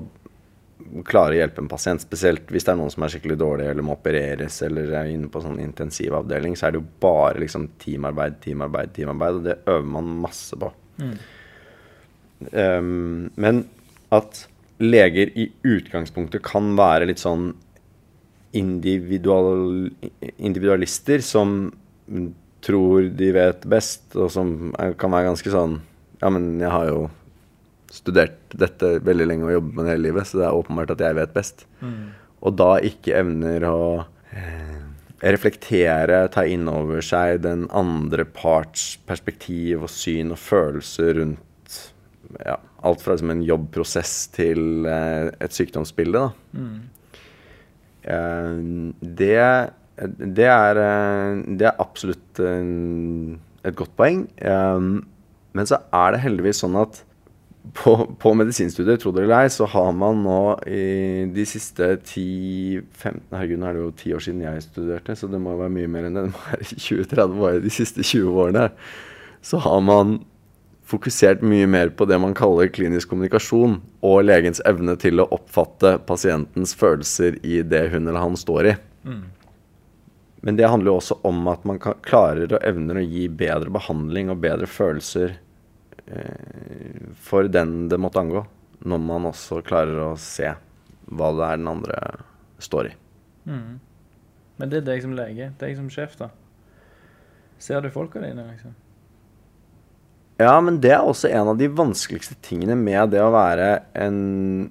klare 1.08 1.36
å 1.36 1.40
hjelpe 1.40 1.64
en 1.64 1.72
pasient. 1.72 2.04
Spesielt 2.04 2.50
hvis 2.52 2.66
det 2.68 2.74
er 2.74 2.80
noen 2.80 2.94
som 2.94 3.06
er 3.06 3.14
skikkelig 3.14 3.40
dårlig 3.40 3.68
eller 3.70 3.86
må 3.86 3.98
opereres 3.98 4.62
eller 4.66 4.94
er 5.02 5.12
inne 5.12 5.30
på 5.32 5.42
sånn 5.44 5.60
intensivavdeling, 5.64 6.56
så 6.58 6.68
er 6.68 6.76
det 6.76 6.82
jo 6.82 6.92
bare 7.04 7.44
liksom 7.44 7.68
teamarbeid, 7.82 8.40
teamarbeid, 8.44 8.94
teamarbeid, 8.96 9.40
og 9.40 9.50
det 9.50 9.58
øver 9.66 9.92
man 9.98 10.16
masse 10.24 10.60
på. 10.60 10.72
Um, 12.54 13.30
men 13.36 13.66
at 14.16 14.46
leger 14.80 15.32
i 15.36 15.50
utgangspunktet 15.68 16.44
kan 16.46 16.72
være 16.80 17.10
litt 17.10 17.22
sånn 17.22 17.52
individual, 18.56 19.90
individualister 20.38 21.22
som 21.22 21.70
tror 22.66 23.12
de 23.16 23.30
vet 23.36 23.66
best, 23.70 24.08
og 24.16 24.32
som 24.34 24.72
kan 25.00 25.14
være 25.14 25.30
ganske 25.30 25.54
sånn 25.54 25.80
Ja, 26.20 26.28
men 26.34 26.58
jeg 26.60 26.68
har 26.68 26.90
jo 26.90 27.04
studert 27.94 28.54
dette 28.54 28.98
veldig 29.06 29.28
lenge 29.30 29.48
og 29.48 29.56
jobbet 29.58 29.76
med 29.76 29.86
det 29.86 29.94
hele 29.96 30.08
livet, 30.10 30.30
så 30.30 30.40
det 30.40 30.46
er 30.48 30.60
åpenbart 30.60 30.94
at 30.94 31.04
jeg 31.04 31.18
vet 31.18 31.36
best. 31.36 31.66
Og 32.40 32.56
da 32.60 32.70
ikke 32.86 33.18
evner 33.20 33.66
å 33.68 33.82
eh, 34.32 34.78
reflektere, 35.26 36.22
ta 36.32 36.46
inn 36.48 36.70
over 36.72 37.04
seg 37.04 37.42
den 37.44 37.66
andre 37.76 38.26
parts 38.26 38.94
perspektiv 39.10 39.84
og 39.88 39.92
syn 39.92 40.32
og 40.36 40.40
følelser 40.40 41.20
rundt 41.20 41.80
ja, 42.46 42.60
alt 42.86 43.02
fra 43.02 43.16
liksom 43.16 43.34
en 43.34 43.44
jobbprosess 43.44 44.16
til 44.38 44.88
eh, 44.88 45.34
et 45.42 45.56
sykdomsbilde. 45.56 46.30
Da. 46.30 46.64
Eh, 48.14 48.64
det, 49.02 49.44
det, 50.40 50.48
er, 50.48 50.84
det 51.50 51.68
er 51.74 51.84
absolutt 51.84 52.40
et 52.40 53.76
godt 53.76 53.98
poeng. 54.00 54.24
Men 54.40 55.68
så 55.68 55.82
er 55.92 56.14
det 56.14 56.24
heldigvis 56.24 56.62
sånn 56.64 56.78
at 56.80 57.02
på, 57.74 57.94
på 58.20 58.32
medisinstudiet, 58.34 59.02
tro 59.02 59.12
det 59.14 59.26
eller 59.26 59.44
ei, 59.44 59.52
så 59.52 59.68
har 59.70 59.92
man 59.96 60.24
nå 60.24 60.40
i 60.70 61.28
de 61.34 61.46
siste 61.48 61.92
10-15 61.98 63.20
Herregud, 63.36 63.60
nå 63.60 63.68
er 63.70 63.78
det 63.78 63.84
jo 63.84 63.92
ti 64.00 64.14
år 64.16 64.24
siden 64.26 64.42
jeg 64.46 64.66
studerte, 64.66 65.16
så 65.20 65.30
det 65.30 65.42
må 65.44 65.58
være 65.60 65.74
mye 65.76 65.92
mer 65.92 66.08
enn 66.08 66.18
det. 66.18 66.26
Det 66.28 66.34
må 66.34 66.44
være 66.48 66.70
20-30 66.72 67.46
år, 67.46 67.62
de 67.66 67.74
siste 67.74 68.06
20 68.06 68.42
årene. 68.46 68.68
Så 69.46 69.62
har 69.64 69.82
man 69.86 70.20
fokusert 70.90 71.44
mye 71.46 71.68
mer 71.70 71.92
på 71.94 72.08
det 72.10 72.18
man 72.22 72.34
kaller 72.38 72.72
klinisk 72.74 73.12
kommunikasjon, 73.12 73.78
og 74.02 74.24
legens 74.26 74.64
evne 74.70 74.96
til 75.00 75.22
å 75.22 75.28
oppfatte 75.36 75.98
pasientens 76.08 76.74
følelser 76.80 77.38
i 77.46 77.62
det 77.62 77.90
hun 77.94 78.08
eller 78.08 78.24
han 78.24 78.40
står 78.40 78.72
i. 78.72 78.78
Men 80.42 80.56
det 80.56 80.70
handler 80.72 80.94
jo 80.94 80.98
også 81.02 81.20
om 81.28 81.44
at 81.52 81.66
man 81.68 81.80
klarer 81.84 82.48
og 82.48 82.64
evner 82.64 83.02
å 83.02 83.06
gi 83.06 83.28
bedre 83.28 83.70
behandling 83.76 84.32
og 84.32 84.42
bedre 84.42 84.70
følelser 84.72 85.36
for 87.20 87.50
den 87.52 87.88
det 87.92 88.00
måtte 88.02 88.22
angå, 88.24 88.44
når 88.82 89.02
man 89.04 89.30
også 89.30 89.62
klarer 89.66 90.00
å 90.08 90.18
se 90.20 90.56
hva 91.10 91.30
det 91.38 91.46
er 91.46 91.62
den 91.62 91.70
andre 91.72 92.02
står 92.62 92.92
i. 92.92 92.94
Men 93.50 94.72
det 94.72 94.82
er 94.82 94.88
deg 94.90 95.04
som 95.06 95.16
lege, 95.18 95.52
deg 95.62 95.76
som 95.78 95.90
sjef, 95.94 96.18
da. 96.20 96.30
Ser 97.60 97.84
du 97.84 97.90
folka 97.92 98.22
dine, 98.24 98.46
liksom? 98.52 98.76
Ja, 100.40 100.54
men 100.64 100.78
det 100.80 100.94
er 100.96 101.04
også 101.04 101.28
en 101.28 101.52
av 101.52 101.58
de 101.60 101.68
vanskeligste 101.68 102.38
tingene 102.46 102.78
med 102.80 103.12
det 103.12 103.20
å 103.20 103.34
være 103.36 103.82
en, 104.00 104.70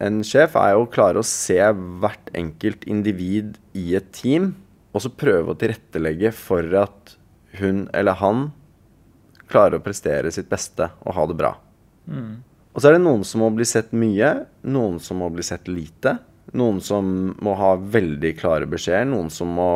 en 0.00 0.22
sjef, 0.24 0.56
er 0.56 0.72
jo 0.72 0.86
å 0.86 0.92
klare 0.92 1.20
å 1.20 1.26
se 1.26 1.58
hvert 2.00 2.32
enkelt 2.38 2.86
individ 2.88 3.58
i 3.76 3.92
et 3.98 4.08
team, 4.16 4.54
og 4.92 5.04
så 5.04 5.12
prøve 5.12 5.52
å 5.52 5.58
tilrettelegge 5.60 6.32
for 6.36 6.64
at 6.80 7.16
hun 7.60 7.84
eller 7.92 8.16
han 8.22 8.50
klarer 9.52 9.78
å 9.78 9.84
prestere 9.84 10.32
sitt 10.34 10.48
beste 10.50 10.88
og 11.04 11.14
ha 11.18 11.28
det 11.28 11.38
bra. 11.38 11.52
Og 12.72 12.80
så 12.80 12.88
er 12.88 12.96
det 12.96 13.04
noen 13.04 13.24
som 13.28 13.44
må 13.44 13.50
bli 13.52 13.66
sett 13.68 13.92
mye, 13.92 14.32
noen 14.64 14.96
som 15.04 15.20
må 15.20 15.28
bli 15.32 15.44
sett 15.44 15.68
lite. 15.68 16.16
Noen 16.58 16.80
som 16.84 17.04
må 17.44 17.52
ha 17.60 17.74
veldig 17.76 18.32
klare 18.40 18.66
beskjeder, 18.68 19.06
noen 19.08 19.28
som 19.32 19.52
må 19.54 19.68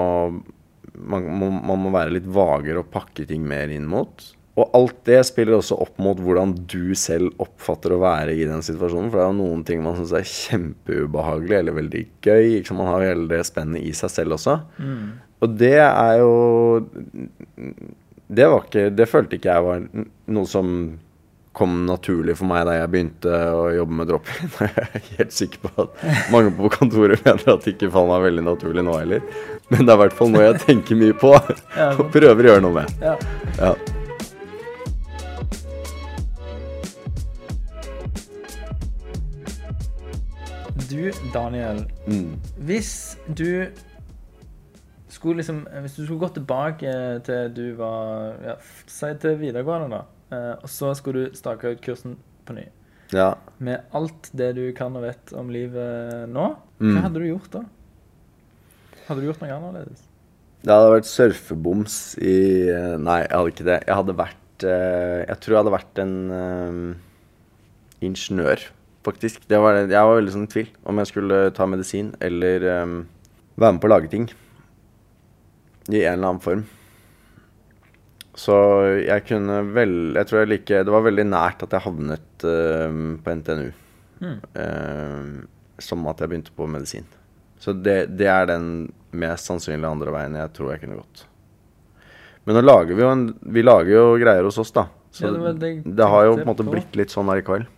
man, 0.96 1.26
må 1.28 1.50
man 1.52 1.82
må 1.84 1.92
være 1.92 2.16
litt 2.16 2.26
vagere 2.28 2.80
og 2.80 2.90
pakke 2.92 3.26
ting 3.28 3.44
mer 3.46 3.68
inn 3.72 3.86
mot. 3.88 4.24
Og 4.56 4.72
alt 4.72 5.02
det 5.04 5.18
spiller 5.28 5.58
også 5.58 5.76
opp 5.84 5.98
mot 6.00 6.16
hvordan 6.16 6.54
du 6.72 6.94
selv 6.96 7.34
oppfatter 7.44 7.92
å 7.92 8.00
være 8.00 8.32
i 8.32 8.46
den 8.48 8.64
situasjonen. 8.64 9.10
For 9.12 9.20
det 9.20 9.26
er 9.26 9.34
jo 9.34 9.40
noen 9.42 9.64
ting 9.68 9.82
man 9.84 9.98
syns 9.98 10.14
er 10.16 10.30
kjempeubehagelig 10.30 11.58
eller 11.58 11.76
veldig 11.76 12.04
gøy. 12.24 12.46
Ikke? 12.62 12.76
Man 12.78 12.88
har 12.88 13.04
hele 13.04 13.28
det 13.34 13.42
spennet 13.50 13.84
i 13.84 13.92
seg 13.96 14.14
selv 14.14 14.38
også. 14.38 14.56
Og 15.44 15.58
det 15.60 15.76
er 15.82 16.14
jo 16.22 16.32
Det 18.28 18.46
var 18.50 18.64
ikke 18.66 18.88
Det 18.96 19.06
følte 19.08 19.36
ikke 19.38 19.52
jeg 19.54 19.64
var 19.66 19.82
noe 20.34 20.48
som 20.50 20.70
kom 21.56 21.86
naturlig 21.88 22.34
for 22.36 22.44
meg 22.50 22.66
da 22.68 22.74
jeg 22.76 22.88
begynte 22.92 23.30
å 23.32 23.62
jobbe 23.72 23.94
med 23.96 24.10
drop-in. 24.10 24.50
Jeg 24.60 24.82
er 24.98 25.06
helt 25.16 25.32
sikker 25.32 25.62
på 25.64 25.86
at 25.86 26.02
mange 26.34 26.50
på 26.58 26.68
kontoret 26.74 27.22
mener 27.24 27.48
at 27.54 27.64
det 27.64 27.72
ikke 27.72 27.88
faller 27.94 28.18
meg 28.18 28.26
veldig 28.26 28.44
naturlig 28.44 28.84
nå 28.84 28.96
heller. 28.98 29.22
Men 29.72 29.86
det 29.86 29.94
er 29.94 29.96
i 29.96 30.02
hvert 30.02 30.18
fall 30.18 30.34
noe 30.34 30.44
jeg 30.50 30.58
tenker 30.66 31.00
mye 31.00 31.16
på 31.16 31.32
og 31.96 32.02
prøver 32.12 32.42
å 32.44 32.50
gjøre 32.50 32.64
noe 32.66 32.76
med. 32.76 32.92
Ja. 33.56 33.70
Du, 40.90 41.10
Daniel, 41.32 41.84
Mm. 42.06 42.36
hvis 42.66 43.16
du 43.34 43.68
skulle 45.16 45.40
liksom 45.40 45.64
Hvis 45.82 45.96
du 45.96 46.04
skulle 46.04 46.22
gått 46.22 46.36
tilbake 46.38 46.92
til 47.26 47.50
du 47.56 47.64
var 47.78 48.36
ja, 48.44 48.54
Si 48.86 49.10
til 49.22 49.38
videregående, 49.40 49.88
da. 49.96 50.02
eh, 50.36 50.52
Og 50.62 50.68
så 50.70 50.92
skulle 50.98 51.26
du 51.30 51.36
stake 51.38 51.72
ut 51.74 51.82
kursen 51.84 52.16
på 52.46 52.54
ny. 52.58 52.66
ja. 53.14 53.32
Med 53.58 53.84
alt 53.96 54.30
det 54.36 54.52
du 54.56 54.64
kan 54.76 54.94
og 54.98 55.02
vet 55.08 55.32
om 55.34 55.48
livet 55.50 56.28
nå, 56.28 56.52
Mm. 56.78 56.90
hva 56.92 57.02
hadde 57.06 57.20
du 57.22 57.26
gjort 57.30 57.50
da? 57.54 57.60
Hadde 59.06 59.22
du 59.22 59.26
gjort 59.30 59.40
noe 59.40 59.54
annerledes? 59.54 60.02
Det 60.66 60.74
hadde 60.74 60.90
vært 60.96 61.06
surfeboms 61.08 61.94
i 62.20 62.34
eh, 62.68 62.96
Nei, 62.98 63.20
jeg 63.22 63.30
hadde 63.32 63.52
ikke 63.54 63.66
det. 63.68 63.78
Jeg 63.86 63.96
hadde 64.00 64.16
vært 64.18 64.64
eh, 64.66 65.20
Jeg 65.28 65.38
tror 65.40 65.54
jeg 65.54 65.60
hadde 65.62 65.74
vært 65.76 66.00
en 66.02 66.14
um, 66.32 66.96
ingeniør, 68.02 68.64
faktisk. 69.06 69.46
Det 69.48 69.58
var, 69.62 69.78
jeg 69.86 69.94
var 70.10 70.18
veldig 70.18 70.34
sånn 70.34 70.48
i 70.48 70.52
tvil 70.52 70.68
om 70.90 70.98
jeg 71.00 71.10
skulle 71.12 71.38
ta 71.56 71.66
medisin 71.70 72.10
eller 72.20 72.66
um, 72.82 72.96
være 73.56 73.76
med 73.76 73.80
på 73.84 73.88
å 73.88 73.94
lage 73.94 74.10
ting. 74.12 74.26
I 75.88 76.02
en 76.02 76.16
eller 76.18 76.32
annen 76.32 76.42
form. 76.42 76.64
Så 78.36 78.54
jeg 79.00 79.24
kunne 79.24 79.62
vel 79.72 80.12
Jeg 80.12 80.28
tror 80.28 80.42
jeg 80.42 80.50
like 80.50 80.80
Det 80.84 80.92
var 80.92 81.04
veldig 81.06 81.24
nært 81.24 81.62
at 81.64 81.72
jeg 81.72 81.86
havnet 81.86 82.44
uh, 82.44 82.98
på 83.22 83.36
NTNU. 83.40 83.70
Mm. 84.20 84.40
Uh, 84.56 85.46
som 85.78 86.04
at 86.08 86.20
jeg 86.20 86.32
begynte 86.32 86.56
på 86.56 86.68
medisin. 86.68 87.06
Så 87.60 87.72
det, 87.72 88.16
det 88.16 88.28
er 88.28 88.48
den 88.48 88.90
mest 89.16 89.48
sannsynlige 89.48 89.88
andre 89.88 90.12
veien 90.12 90.36
jeg 90.36 90.52
tror 90.56 90.72
jeg 90.72 90.82
kunne 90.84 91.00
gått. 91.00 91.24
Men 92.46 92.58
nå 92.58 92.62
lager 92.64 92.96
vi 92.96 93.04
jo 93.04 93.10
en 93.10 93.26
Vi 93.56 93.64
lager 93.64 93.92
jo 93.92 94.04
greier 94.20 94.46
hos 94.46 94.60
oss, 94.62 94.72
da. 94.72 94.86
Så 95.10 95.26
Ja, 95.26 95.32
det 95.32 95.54
det, 95.60 95.72
det 95.84 95.96
det 95.98 96.08
har 96.12 96.26
jo 96.28 96.36
på 96.36 96.44
en 96.44 96.50
måte 96.52 96.68
blitt 96.68 96.96
litt 96.98 97.12
sånn 97.12 97.28
her 97.32 97.40
i 97.40 97.46
kveld. 97.46 97.68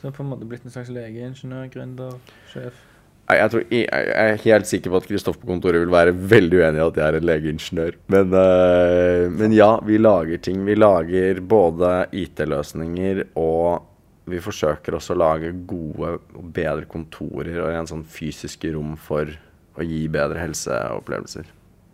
Så 0.00 0.12
på 0.12 0.20
en 0.20 0.28
måte 0.34 0.44
blitt 0.48 0.66
en 0.68 0.72
slags 0.74 0.90
lege, 0.92 1.24
ingeniør, 1.24 1.70
gründer, 1.72 2.18
sjef? 2.52 2.76
Jeg, 3.24 3.50
tror, 3.50 3.62
jeg, 3.72 3.86
er 3.88 4.42
helt 4.42 4.68
sikker 4.68 4.92
på 4.92 4.98
at 5.00 5.06
Kristoffer 5.08 5.40
på 5.40 5.48
kontoret 5.48 5.80
vil 5.80 5.92
være 5.92 6.12
veldig 6.12 6.58
uenig 6.60 6.80
i 6.80 6.84
at 6.84 6.98
jeg 7.00 7.06
er 7.06 7.16
en 7.18 7.26
legeingeniør. 7.30 7.96
Men, 8.12 8.34
uh, 8.36 9.32
men 9.32 9.54
ja, 9.56 9.70
vi 9.86 9.96
lager 9.96 10.42
ting. 10.44 10.60
Vi 10.66 10.76
lager 10.76 11.40
både 11.40 11.94
IT-løsninger 12.12 13.22
og 13.40 13.90
vi 14.28 14.40
forsøker 14.40 14.96
også 14.96 15.14
å 15.14 15.20
lage 15.20 15.52
gode 15.68 16.14
og 16.36 16.44
bedre 16.56 16.88
kontorer 16.88 17.58
og 17.64 17.72
en 17.72 17.88
sånn 17.88 18.04
fysiske 18.08 18.72
rom 18.76 18.94
for 19.00 19.28
å 19.74 19.84
gi 19.84 20.04
bedre 20.12 20.40
helseopplevelser. 20.40 21.48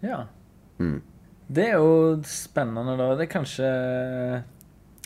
Ja. 0.06 0.24
Mm. 0.82 1.00
Det 1.50 1.66
er 1.72 1.78
jo 1.82 2.18
spennende, 2.26 2.94
da. 2.98 3.12
Det 3.18 3.26
er 3.26 3.32
kanskje 3.32 3.70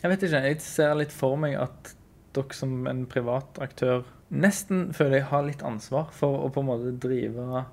Jeg 0.02 0.11
vet 0.12 0.26
ikke. 0.26 0.43
Jeg 0.45 0.61
ser 0.64 0.99
litt 1.00 1.14
for 1.14 1.40
meg 1.40 1.57
at 1.57 1.95
dere 2.35 2.57
som 2.57 2.85
en 2.90 3.04
privat 3.09 3.61
aktør 3.62 4.02
nesten 4.33 4.93
føler 4.97 5.21
jeg 5.21 5.31
har 5.31 5.47
litt 5.47 5.64
ansvar 5.66 6.12
for 6.14 6.45
å 6.45 6.50
på 6.52 6.62
en 6.62 6.71
måte 6.71 6.95
drive 7.02 7.64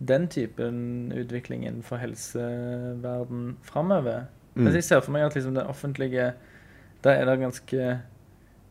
den 0.00 0.26
typen 0.32 1.12
utvikling 1.12 1.66
innenfor 1.66 2.00
helseverden 2.00 3.56
framover. 3.62 4.28
Mm. 4.54 4.64
Altså, 4.64 4.76
jeg 4.78 4.88
ser 4.88 5.02
for 5.04 5.14
meg 5.14 5.26
at 5.26 5.36
liksom 5.36 5.54
det 5.54 5.66
offentlige 5.70 6.32
Der 7.04 7.10
er 7.20 7.24
det 7.24 7.36
ganske 7.38 8.00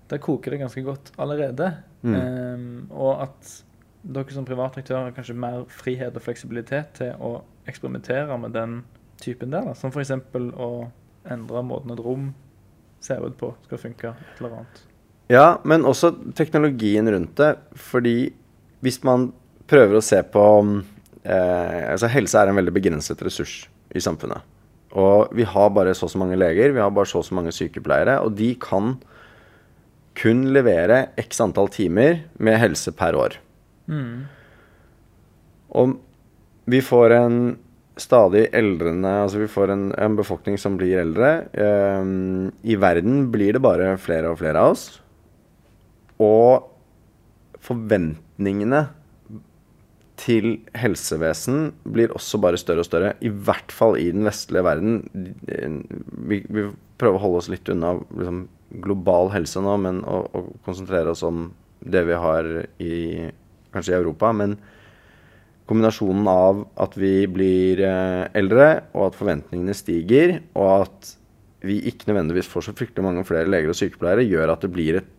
Der 0.09 0.17
koker 0.17 0.51
det 0.51 0.59
ganske 0.59 0.81
godt 0.83 1.11
allerede. 1.17 1.77
Mm. 2.01 2.15
Um, 2.15 2.87
og 2.91 3.21
at 3.23 3.63
dere 4.03 4.33
som 4.33 4.45
private 4.45 4.81
aktører 4.81 5.03
har 5.03 5.15
kanskje 5.15 5.35
mer 5.35 5.65
frihet 5.69 6.15
og 6.15 6.23
fleksibilitet 6.23 6.93
til 6.97 7.13
å 7.19 7.43
eksperimentere 7.67 8.37
med 8.39 8.55
den 8.55 8.83
typen 9.21 9.51
der. 9.51 9.67
Da. 9.67 9.75
Som 9.77 9.91
f.eks. 9.91 10.11
å 10.55 10.69
endre 11.29 11.63
måten 11.63 11.93
et 11.93 12.03
rom 12.03 12.31
ser 13.03 13.25
ut 13.25 13.37
på 13.37 13.51
skal 13.67 13.81
funke. 13.81 14.15
Et 14.15 14.41
eller 14.41 14.61
annet. 14.61 14.88
Ja, 15.29 15.59
men 15.63 15.85
også 15.85 16.11
teknologien 16.37 17.09
rundt 17.11 17.35
det. 17.37 17.51
Fordi 17.77 18.31
hvis 18.83 19.01
man 19.05 19.29
prøver 19.69 19.99
å 19.99 20.05
se 20.05 20.21
på 20.25 20.45
eh, 21.23 21.83
Altså, 21.91 22.09
helse 22.09 22.39
er 22.39 22.49
en 22.49 22.57
veldig 22.57 22.73
begrenset 22.73 23.21
ressurs 23.25 23.61
i 23.93 24.01
samfunnet. 24.01 24.41
Og 24.97 25.29
vi 25.37 25.45
har 25.45 25.69
bare 25.75 25.93
så 25.93 26.07
og 26.07 26.13
så 26.15 26.21
mange 26.21 26.37
leger, 26.39 26.73
vi 26.73 26.81
har 26.81 26.89
bare 26.93 27.09
så 27.09 27.21
og 27.21 27.27
så 27.27 27.37
mange 27.37 27.53
sykepleiere, 27.53 28.17
og 28.25 28.33
de 28.39 28.55
kan 28.57 28.95
kun 30.17 30.47
levere 30.55 31.11
x 31.21 31.39
antall 31.43 31.69
timer 31.71 32.23
med 32.41 32.57
helse 32.59 32.91
per 32.97 33.15
år. 33.15 33.37
Mm. 33.85 34.25
Og 35.77 35.93
vi 36.69 36.81
får 36.81 37.13
en 37.19 37.39
stadig 37.99 38.45
eldrende 38.55 39.09
Altså 39.25 39.41
vi 39.41 39.49
får 39.51 39.73
en, 39.73 39.85
en 39.97 40.15
befolkning 40.17 40.57
som 40.61 40.77
blir 40.79 41.01
eldre. 41.01 41.31
Ehm, 41.53 42.49
I 42.63 42.77
verden 42.79 43.27
blir 43.33 43.57
det 43.57 43.63
bare 43.63 43.93
flere 44.01 44.31
og 44.31 44.39
flere 44.41 44.61
av 44.61 44.73
oss. 44.73 44.85
Og 46.23 46.69
forventningene 47.63 48.85
til 50.19 50.57
helsevesen 50.75 51.69
blir 51.87 52.11
også 52.15 52.41
bare 52.43 52.59
større 52.59 52.83
og 52.83 52.87
større. 52.89 53.13
I 53.23 53.31
hvert 53.31 53.71
fall 53.71 53.95
i 53.99 54.09
den 54.11 54.27
vestlige 54.27 54.65
verden. 54.67 54.99
Vi, 56.27 56.41
vi 56.43 56.65
prøver 56.99 57.19
å 57.19 57.23
holde 57.23 57.43
oss 57.43 57.51
litt 57.51 57.71
unna 57.71 57.95
liksom, 58.03 58.43
global 58.83 59.31
helse 59.33 59.63
nå, 59.63 59.77
men 59.81 60.03
å, 60.03 60.25
å 60.35 60.43
konsentrere 60.67 61.15
oss 61.15 61.23
om 61.25 61.47
det 61.79 62.03
vi 62.09 62.17
har 62.19 62.49
i 62.83 63.29
kanskje 63.73 63.95
i 63.95 63.99
Europa. 63.99 64.33
Men 64.35 64.57
kombinasjonen 65.69 66.27
av 66.31 66.65
at 66.81 66.97
vi 66.99 67.13
blir 67.31 67.83
eh, 67.85 68.25
eldre, 68.39 68.69
og 68.95 69.09
at 69.09 69.19
forventningene 69.19 69.77
stiger, 69.77 70.39
og 70.57 70.87
at 70.87 71.13
vi 71.67 71.81
ikke 71.89 72.09
nødvendigvis 72.09 72.49
får 72.49 72.69
så 72.69 72.75
fryktelig 72.75 73.05
mange 73.05 73.25
flere 73.27 73.49
leger 73.51 73.71
og 73.71 73.77
sykepleiere, 73.77 74.27
gjør 74.27 74.53
at 74.55 74.65
det 74.65 74.71
blir 74.73 74.99
et, 75.01 75.09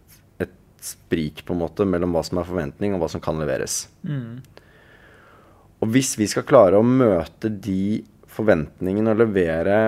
sprik 0.85 1.45
på 1.47 1.55
en 1.55 1.63
måte 1.63 1.87
mellom 1.89 2.15
hva 2.15 2.23
som 2.27 2.41
er 2.41 2.49
forventning, 2.49 2.95
og 2.95 3.03
hva 3.03 3.11
som 3.13 3.23
kan 3.23 3.39
leveres. 3.41 3.85
Mm. 4.07 4.41
Og 5.81 5.93
hvis 5.95 6.15
vi 6.21 6.29
skal 6.29 6.47
klare 6.49 6.81
å 6.81 6.87
møte 6.87 7.51
de 7.51 8.03
forventningene 8.31 9.13
og 9.13 9.23
levere 9.23 9.81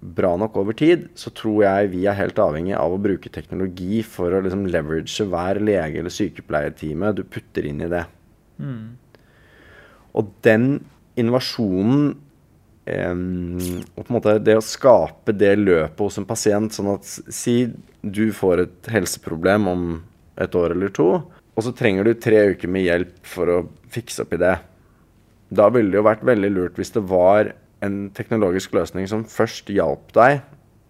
bra 0.00 0.34
nok 0.38 0.58
over 0.60 0.76
tid, 0.76 1.08
så 1.18 1.32
tror 1.34 1.62
jeg 1.64 1.92
vi 1.94 2.04
er 2.06 2.18
helt 2.18 2.38
avhengig 2.42 2.74
av 2.78 2.92
å 2.94 3.00
bruke 3.00 3.32
teknologi 3.32 4.02
for 4.06 4.34
å 4.34 4.42
liksom 4.44 4.66
leverage 4.70 5.24
hver 5.26 5.62
lege- 5.62 6.02
eller 6.02 6.12
sykepleiertime 6.12 7.14
du 7.16 7.24
putter 7.24 7.66
inn 7.66 7.80
i 7.82 7.90
det. 7.90 8.04
Mm. 8.60 8.94
Og 10.16 10.30
den 10.46 10.70
innovasjonen 11.16 12.14
Um, 12.86 13.58
og 13.96 14.04
på 14.04 14.12
en 14.12 14.14
måte 14.14 14.32
det 14.46 14.54
å 14.54 14.62
skape 14.62 15.32
det 15.34 15.56
løpet 15.58 15.98
hos 15.98 16.20
en 16.20 16.26
pasient, 16.28 16.70
sånn 16.70 16.92
at 16.92 17.08
si 17.34 17.56
du 17.98 18.28
får 18.30 18.62
et 18.62 18.90
helseproblem 18.94 19.66
om 19.66 19.88
et 20.36 20.56
år 20.58 20.74
eller 20.74 20.92
to, 20.94 21.10
og 21.56 21.64
så 21.64 21.72
trenger 21.76 22.04
du 22.04 22.16
tre 22.20 22.42
uker 22.52 22.68
med 22.68 22.84
hjelp 22.84 23.14
for 23.26 23.52
å 23.52 23.60
fikse 23.92 24.26
opp 24.26 24.34
i 24.36 24.40
det. 24.42 24.56
Da 25.56 25.70
ville 25.72 25.92
det 25.92 26.00
jo 26.00 26.08
vært 26.08 26.26
veldig 26.26 26.50
lurt 26.52 26.80
hvis 26.80 26.92
det 26.96 27.04
var 27.08 27.54
en 27.84 27.96
teknologisk 28.16 28.74
løsning 28.76 29.08
som 29.08 29.24
først 29.28 29.70
hjalp 29.72 30.12
deg 30.16 30.42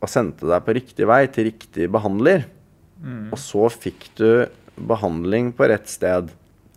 og 0.02 0.10
sendte 0.10 0.48
deg 0.48 0.64
på 0.64 0.74
riktig 0.76 1.08
vei 1.08 1.22
til 1.32 1.50
riktig 1.50 1.88
behandler. 1.92 2.46
Og 3.30 3.38
så 3.40 3.68
fikk 3.72 4.08
du 4.18 4.46
behandling 4.76 5.52
på 5.56 5.68
rett 5.70 5.88
sted 5.88 6.32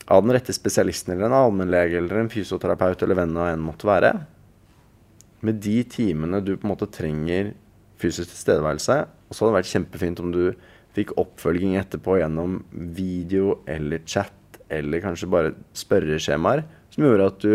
av 0.10 0.26
den 0.26 0.34
rette 0.34 0.54
spesialisten 0.56 1.14
eller 1.14 1.30
en 1.30 1.38
allmennlege 1.38 2.00
eller 2.00 2.24
en 2.24 2.32
fysioterapeut 2.32 3.02
eller 3.06 3.20
hvem 3.20 3.36
det 3.36 3.48
enn 3.54 3.64
måtte 3.64 3.90
være. 3.90 4.14
Med 5.46 5.62
de 5.64 5.78
timene 5.88 6.42
du 6.44 6.56
på 6.56 6.68
en 6.68 6.74
måte 6.74 6.90
trenger 6.92 7.54
fysisk 8.00 8.32
tilstedeværelse. 8.32 8.98
Og 9.30 9.36
så 9.36 9.44
hadde 9.44 9.54
det 9.54 9.60
vært 9.60 9.74
kjempefint 9.74 10.22
om 10.24 10.34
du 10.34 10.44
fikk 10.98 11.14
oppfølging 11.22 11.76
etterpå 11.80 12.18
gjennom 12.20 12.60
video 12.96 13.60
eller 13.70 14.02
chat 14.10 14.34
eller 14.70 15.02
kanskje 15.04 15.30
bare 15.32 15.54
spørreskjemaer 15.78 16.64
som 16.94 17.06
gjorde 17.06 17.28
at 17.32 17.40
du 17.46 17.54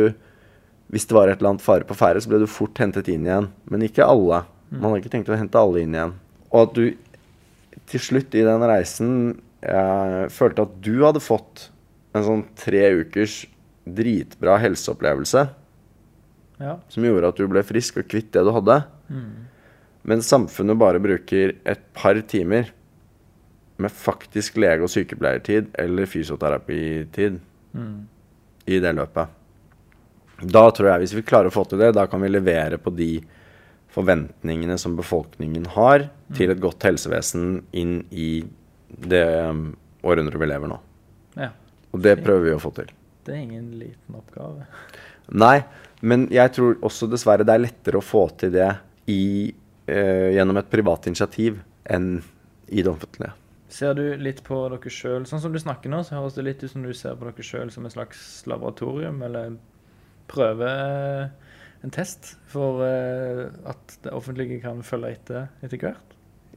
hvis 0.94 1.07
det 1.11 1.16
var 1.16 1.31
et 1.33 1.40
eller 1.40 1.55
annet 1.55 1.64
fare 1.64 1.87
på 1.88 1.94
ferde, 1.97 2.20
så 2.23 2.29
ble 2.31 2.38
du 2.42 2.47
fort 2.47 2.79
hentet 2.79 3.09
inn 3.11 3.25
igjen. 3.27 3.47
Men 3.73 3.83
ikke 3.83 4.05
alle. 4.07 4.42
Man 4.70 4.85
hadde 4.92 5.01
ikke 5.01 5.11
tenkt 5.14 5.31
å 5.33 5.38
hente 5.40 5.59
alle 5.59 5.81
inn 5.83 5.94
igjen. 5.97 6.12
Og 6.53 6.59
at 6.68 6.75
du 6.77 7.81
til 7.90 8.03
slutt 8.05 8.37
i 8.38 8.44
den 8.47 8.62
reisen 8.68 9.14
eh, 9.64 10.29
følte 10.31 10.66
at 10.68 10.77
du 10.85 10.92
hadde 11.03 11.23
fått 11.25 11.64
en 12.14 12.27
sånn 12.29 12.44
tre 12.61 12.85
ukers 13.01 13.40
dritbra 13.88 14.59
helseopplevelse 14.62 15.47
Ja. 16.62 16.77
som 16.92 17.09
gjorde 17.09 17.33
at 17.33 17.40
du 17.40 17.49
ble 17.51 17.64
frisk 17.66 17.99
og 18.05 18.07
kvitt 18.12 18.31
det 18.37 18.44
du 18.47 18.53
hadde. 18.55 18.79
Men 20.05 20.23
samfunnet 20.23 20.79
bare 20.79 21.01
bruker 21.03 21.57
et 21.64 21.83
par 21.97 22.20
timer 22.31 22.70
med 23.76 23.92
faktisk 23.92 24.58
lege- 24.62 24.87
og 24.87 24.92
sykepleiertid 24.92 25.72
eller 25.78 26.06
fysioterapitid 26.06 27.40
i 28.66 28.78
det 28.80 28.92
løpet. 28.94 29.40
Da 30.42 30.64
tror 30.70 30.90
jeg, 30.90 31.04
hvis 31.04 31.14
vi 31.16 31.24
klarer 31.26 31.50
å 31.50 31.54
få 31.54 31.64
til 31.68 31.80
det, 31.82 31.94
da 31.96 32.06
kan 32.10 32.22
vi 32.22 32.30
levere 32.30 32.78
på 32.78 32.92
de 32.94 33.12
forventningene 33.94 34.76
som 34.80 34.96
befolkningen 34.98 35.68
har 35.76 36.08
til 36.34 36.50
et 36.50 36.62
godt 36.62 36.82
helsevesen 36.87 37.62
inn 37.76 38.00
i 38.10 38.44
det 38.88 39.26
um, 39.46 39.68
århundret 40.02 40.40
vi 40.40 40.48
lever 40.50 40.70
nå. 40.70 40.78
Ja. 41.38 41.52
Og 41.94 42.02
det 42.02 42.16
prøver 42.24 42.48
vi 42.48 42.54
å 42.56 42.62
få 42.62 42.72
til. 42.74 42.90
Det 43.24 43.37
er 43.37 43.44
ingen 43.44 43.70
liten 43.78 44.18
oppgave. 44.18 44.66
Nei, 45.44 45.62
men 46.04 46.26
jeg 46.34 46.52
tror 46.56 46.76
også 46.84 47.08
dessverre 47.10 47.46
det 47.46 47.54
er 47.54 47.64
lettere 47.64 48.00
å 48.00 48.04
få 48.04 48.26
til 48.40 48.52
det 48.54 48.72
i, 49.10 49.54
eh, 49.87 50.34
gjennom 50.34 50.58
et 50.60 50.70
privat 50.70 51.06
initiativ 51.10 51.62
enn 51.84 52.18
i 52.68 52.82
det 52.82 52.90
offentlige. 52.90 53.32
Ser 53.74 53.96
du 53.98 54.04
litt 54.20 54.44
på 54.46 54.60
dere 54.70 54.92
sjøl 54.92 55.24
Sånn 55.26 55.42
som 55.42 55.54
du 55.54 55.58
snakker 55.58 55.90
nå, 55.90 56.04
så 56.06 56.20
høres 56.20 56.37
det 56.38 56.46
litt 56.46 56.62
ut 56.62 56.70
som 56.70 56.84
du 56.84 56.92
ser 56.94 57.16
på 57.18 57.26
dere 57.26 57.46
sjøl 57.46 57.72
som 57.74 57.87
et 57.88 57.94
slags 57.96 58.44
laboratorium, 58.50 59.22
eller 59.26 59.56
prøve 60.30 60.68
en 61.84 61.92
test 61.92 62.37
for 62.48 62.84
eh, 62.87 63.48
at 63.68 63.96
det 64.04 64.12
offentlige 64.14 64.62
kan 64.62 64.80
følge 64.87 65.10
etter 65.18 65.48
etter 65.64 65.82
hvert. 65.82 66.14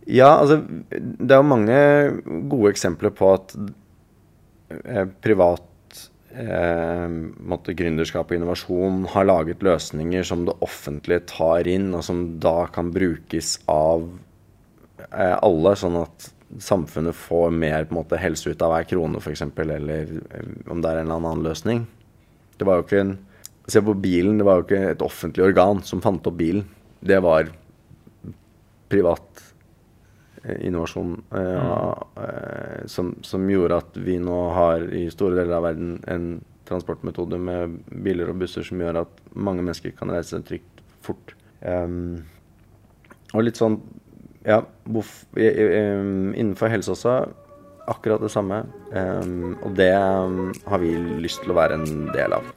Ja, 0.08 0.38
altså 0.38 0.62
det 0.88 1.34
er 1.34 1.42
jo 1.42 1.50
mange 1.50 1.80
gode 2.48 2.72
eksempler 2.72 3.12
på 3.16 3.34
at 3.34 3.58
eh, 4.72 5.04
privat 5.26 6.00
eh, 6.32 7.10
måtte 7.10 7.76
gründerskap 7.76 8.32
og 8.32 8.38
innovasjon 8.38 9.04
har 9.12 9.28
laget 9.28 9.66
løsninger 9.68 10.24
som 10.28 10.46
det 10.48 10.56
offentlige 10.64 11.26
tar 11.34 11.68
inn, 11.68 11.92
og 11.98 12.06
som 12.08 12.24
da 12.44 12.70
kan 12.72 12.94
brukes 12.96 13.58
av 13.68 14.08
eh, 15.10 15.36
alle, 15.36 15.76
sånn 15.76 16.00
at 16.06 16.32
samfunnet 16.64 17.16
får 17.16 17.52
mer 17.52 17.86
på 17.86 17.96
en 17.96 18.00
måte, 18.00 18.20
helse 18.22 18.52
ut 18.52 18.62
av 18.64 18.74
hver 18.74 18.88
krone, 18.90 19.20
f.eks., 19.20 19.44
eller 19.44 20.12
om 20.72 20.82
det 20.82 20.92
er 20.92 21.02
en 21.02 21.10
eller 21.10 21.18
annen 21.18 21.44
løsning. 21.46 21.86
Det 22.58 22.68
var 22.68 22.80
jo 22.80 22.88
ikke 22.88 23.02
en 23.04 23.18
Se 23.68 23.82
på 23.84 23.92
bilen, 24.00 24.38
det 24.40 24.46
var 24.48 24.62
jo 24.62 24.64
ikke 24.64 24.78
et 24.94 25.02
offentlig 25.04 25.44
organ 25.44 25.82
som 25.84 26.00
fant 26.00 26.24
opp 26.30 26.38
bilen. 26.40 26.64
Det 27.04 27.18
var 27.20 27.50
privat 28.88 29.42
eh, 30.44 30.62
innovasjon 30.70 31.18
eh, 31.36 31.74
eh, 32.24 32.86
som, 32.88 33.12
som 33.28 33.50
gjorde 33.52 33.82
at 33.84 34.00
vi 34.00 34.16
nå 34.24 34.38
har 34.56 34.88
i 34.96 35.10
store 35.12 35.36
deler 35.42 35.58
av 35.58 35.68
verden 35.68 35.98
en 36.08 36.30
transportmetode 36.68 37.40
med 37.44 37.76
biler 37.92 38.32
og 38.32 38.40
busser 38.40 38.64
som 38.64 38.80
gjør 38.80 39.02
at 39.04 39.22
mange 39.36 39.64
mennesker 39.66 39.92
kan 40.00 40.16
reise 40.16 40.40
trygt 40.48 40.82
fort. 41.04 41.36
Um, 41.60 42.24
og 43.36 43.44
litt 43.48 43.60
sånn 43.60 43.82
Ja, 44.48 44.62
innenfor 45.36 46.72
helse 46.72 46.94
også 46.94 47.14
akkurat 47.92 48.22
det 48.24 48.32
samme. 48.32 48.62
Og 49.62 49.74
det 49.76 49.92
har 49.94 50.80
vi 50.84 50.94
lyst 51.24 51.44
til 51.44 51.52
å 51.52 51.58
være 51.60 51.80
en 51.82 52.08
del 52.16 52.36
av. 52.38 52.48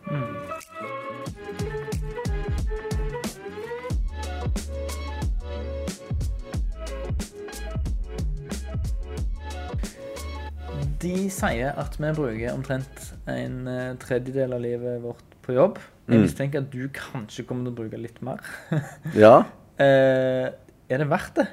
De 11.00 11.14
sier 11.32 11.72
at 11.80 11.96
vi 12.00 12.10
bruker 12.16 12.52
omtrent 12.52 13.06
en 13.30 13.56
eh, 13.70 13.92
tredjedel 14.02 14.52
av 14.56 14.62
livet 14.62 15.00
vårt 15.04 15.36
på 15.44 15.56
jobb. 15.56 15.78
Jeg 16.10 16.18
Mm. 16.18 16.22
mistenker 16.26 16.58
at 16.58 16.70
du 16.72 16.88
kanskje 16.88 17.44
kommer 17.46 17.64
til 17.64 17.72
å 17.72 17.78
bruke 17.78 17.98
litt 18.00 18.20
mer. 18.22 18.40
Ja, 19.14 19.44
Eh, 19.80 20.50
er 20.92 20.98
det 21.00 21.06
verdt 21.08 21.34
det? 21.38 21.46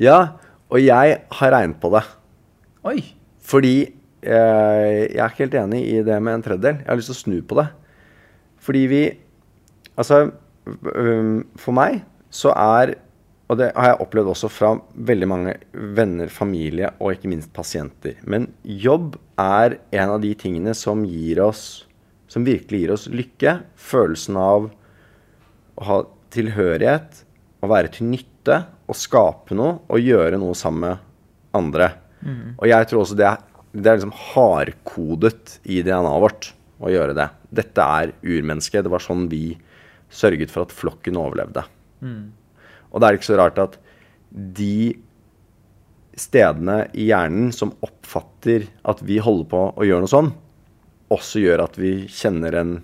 Ja 0.00 0.18
og 0.72 0.80
jeg 0.80 1.18
har 1.36 1.52
regnet 1.52 1.80
på 1.82 1.90
det. 1.92 2.02
Oi! 2.88 3.02
Fordi 3.44 3.74
eh, 3.84 5.10
jeg 5.12 5.20
er 5.20 5.28
ikke 5.28 5.44
helt 5.44 5.58
enig 5.60 5.82
i 5.90 5.98
det 6.06 6.16
med 6.24 6.38
en 6.38 6.44
tredjedel. 6.46 6.80
Jeg 6.80 6.88
har 6.88 7.00
lyst 7.00 7.12
til 7.12 7.18
å 7.18 7.20
snu 7.20 7.36
på 7.44 7.58
det. 7.60 7.68
Fordi 8.62 8.86
vi 8.90 9.02
Altså, 9.92 10.30
for 11.60 11.76
meg 11.76 11.98
så 12.32 12.54
er 12.56 12.94
Og 13.50 13.58
det 13.60 13.66
har 13.76 13.90
jeg 13.90 14.00
opplevd 14.00 14.30
også 14.32 14.48
fra 14.48 14.70
veldig 14.96 15.26
mange 15.28 15.52
venner, 15.74 16.30
familie 16.32 16.88
og 16.96 17.12
ikke 17.12 17.28
minst 17.28 17.50
pasienter. 17.52 18.14
Men 18.24 18.46
jobb 18.64 19.18
er 19.36 19.76
en 19.92 20.14
av 20.14 20.22
de 20.22 20.30
tingene 20.32 20.72
som 20.78 21.04
gir 21.04 21.42
oss 21.44 21.84
Som 22.32 22.46
virkelig 22.48 22.80
gir 22.80 22.94
oss 22.94 23.04
lykke. 23.12 23.58
Følelsen 23.76 24.38
av 24.40 24.70
å 25.76 25.84
ha 25.84 25.98
tilhørighet, 26.32 27.26
å 27.60 27.68
være 27.68 27.92
til 27.92 28.08
nytte, 28.08 28.31
å 28.50 28.96
skape 28.96 29.54
noe 29.54 29.78
og 29.86 30.00
gjøre 30.02 30.38
noe 30.40 30.54
sammen 30.58 30.88
med 30.88 30.98
andre. 31.54 31.92
Og 32.58 32.66
jeg 32.68 32.88
tror 32.88 33.02
også 33.02 33.16
det 33.18 33.26
er, 33.28 33.38
det 33.72 33.86
er 33.88 33.96
liksom 33.98 34.16
hardkodet 34.32 35.58
i 35.64 35.82
DNA-et 35.82 36.22
vårt 36.22 36.52
å 36.82 36.90
gjøre 36.90 37.14
det. 37.14 37.28
Dette 37.50 37.80
er 37.82 38.12
urmennesket. 38.22 38.84
Det 38.84 38.90
var 38.92 39.02
sånn 39.04 39.28
vi 39.30 39.58
sørget 40.12 40.50
for 40.50 40.66
at 40.66 40.74
flokken 40.74 41.16
overlevde. 41.16 41.64
Og 42.92 43.00
da 43.00 43.08
er 43.08 43.14
det 43.14 43.20
ikke 43.22 43.30
så 43.32 43.38
rart 43.40 43.58
at 43.62 43.78
de 44.32 44.96
stedene 46.18 46.88
i 46.92 47.06
hjernen 47.08 47.52
som 47.52 47.72
oppfatter 47.80 48.66
at 48.84 49.00
vi 49.02 49.18
holder 49.22 49.48
på 49.48 49.60
å 49.76 49.86
gjøre 49.86 50.04
noe 50.04 50.12
sånn, 50.12 50.32
også 51.12 51.40
gjør 51.40 51.64
at 51.64 51.78
vi 51.80 52.06
kjenner 52.08 52.56
en 52.56 52.74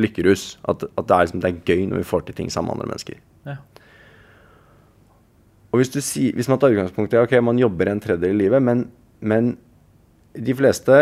lykkerus. 0.00 0.58
At, 0.68 0.84
at 0.84 1.06
det, 1.08 1.14
er 1.14 1.26
liksom, 1.26 1.40
det 1.40 1.50
er 1.50 1.62
gøy 1.64 1.86
når 1.88 2.02
vi 2.02 2.08
får 2.08 2.26
til 2.26 2.38
ting 2.40 2.50
sammen 2.52 2.72
med 2.72 2.84
andre 2.84 2.92
mennesker. 2.92 3.20
Ja. 3.48 3.56
Og 5.74 5.80
hvis, 5.80 5.90
du 5.90 5.98
sier, 5.98 6.30
hvis 6.38 6.46
man 6.46 6.60
tar 6.62 6.70
utgangspunkt 6.70 7.16
i 7.16 7.18
ok, 7.18 7.32
man 7.42 7.58
jobber 7.58 7.88
en 7.90 7.98
tredjedel 8.02 8.36
i 8.36 8.44
livet, 8.44 8.62
men, 8.62 8.84
men 9.18 9.56
de 10.38 10.54
fleste 10.54 10.98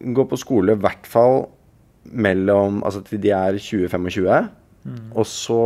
går 0.00 0.28
på 0.30 0.38
skole 0.40 0.72
i 0.72 0.80
hvert 0.80 1.04
fall 1.08 1.44
mellom 2.04 2.82
Altså 2.84 3.00
til 3.04 3.20
de 3.20 3.30
er 3.32 3.56
20-25, 3.60 4.48
og 5.16 5.28
så 5.28 5.60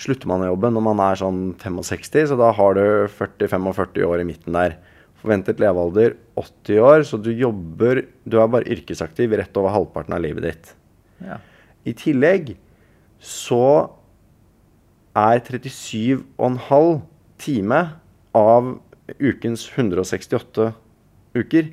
slutter 0.00 0.28
man 0.28 0.44
å 0.44 0.50
jobbe 0.50 0.70
når 0.72 0.84
man 0.84 1.02
er 1.04 1.20
sånn 1.20 1.42
65, 1.60 2.32
så 2.32 2.36
da 2.40 2.48
har 2.56 2.76
du 2.76 2.82
40-45 3.12 4.02
år 4.08 4.24
i 4.24 4.26
midten 4.28 4.56
der. 4.56 4.78
Forventet 5.22 5.60
levealder 5.62 6.16
80 6.40 6.82
år, 6.82 7.04
så 7.06 7.20
du 7.20 7.30
jobber 7.30 8.02
Du 8.24 8.40
er 8.40 8.50
bare 8.50 8.68
yrkesaktiv 8.72 9.36
rett 9.38 9.56
over 9.60 9.76
halvparten 9.76 10.16
av 10.16 10.24
livet 10.24 10.48
ditt. 10.48 10.74
ja. 11.24 11.40
I 11.84 11.92
tillegg 11.98 12.52
så 13.22 13.90
er 15.18 15.40
37,5 15.44 17.00
time 17.42 17.82
av 18.36 18.76
ukens 19.18 19.66
168 19.74 20.70
uker 21.36 21.70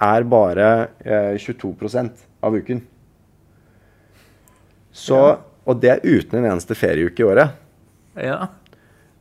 er 0.00 0.26
bare 0.28 0.68
eh, 1.04 1.36
22% 1.40 2.26
av 2.46 2.56
uken. 2.56 2.80
Så, 4.92 5.20
Og 5.64 5.78
det 5.80 5.90
er 5.92 6.00
uten 6.02 6.40
en 6.40 6.52
eneste 6.54 6.74
ferieuke 6.74 7.22
i 7.22 7.26
året. 7.28 7.56
ja. 8.16 8.48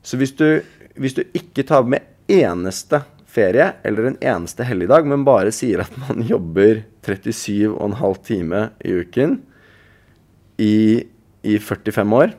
Så 0.02 0.16
hvis 0.18 0.32
du, 0.32 0.62
hvis 0.96 1.14
du 1.18 1.26
ikke 1.36 1.66
tar 1.68 1.84
med 1.84 2.06
eneste 2.32 3.02
ferie 3.30 3.74
eller 3.86 4.08
en 4.08 4.18
eneste 4.24 4.64
helligdag, 4.66 5.06
men 5.06 5.26
bare 5.28 5.52
sier 5.54 5.84
at 5.84 5.98
man 6.00 6.24
jobber 6.26 6.86
37,5 7.06 8.22
time 8.26 8.62
i 8.80 8.96
uken 9.04 9.36
i, 10.58 11.04
i 11.44 11.60
45 11.60 12.16
år, 12.16 12.34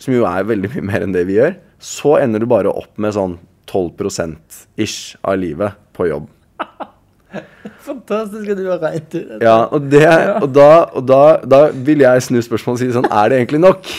som 0.00 0.16
jo 0.16 0.24
er 0.28 0.48
veldig 0.48 0.72
mye 0.72 0.86
mer 0.88 1.04
enn 1.04 1.14
det 1.14 1.26
vi 1.28 1.36
gjør, 1.36 1.54
så 1.84 2.16
ender 2.22 2.40
du 2.40 2.48
bare 2.48 2.72
opp 2.72 2.96
med 3.00 3.12
sånn 3.12 3.36
12% 3.68 4.64
ish 4.80 5.18
av 5.20 5.36
livet 5.40 5.76
på 5.96 6.08
jobb. 6.08 6.30
Fantastisk 7.84 8.52
at 8.54 8.60
du 8.60 8.68
har 8.70 8.80
regnet 8.80 9.16
ut. 9.16 9.34
Ja, 9.44 9.56
og, 9.68 9.88
det, 9.92 10.06
og, 10.40 10.48
da, 10.54 10.70
og 10.94 11.04
da, 11.08 11.22
da 11.44 11.60
vil 11.74 12.04
jeg 12.04 12.24
snu 12.24 12.40
spørsmålet 12.44 12.78
og 12.78 12.82
si 12.84 12.94
sånn 12.94 13.10
Er 13.10 13.30
det 13.30 13.40
egentlig 13.40 13.60
nok? 13.64 13.90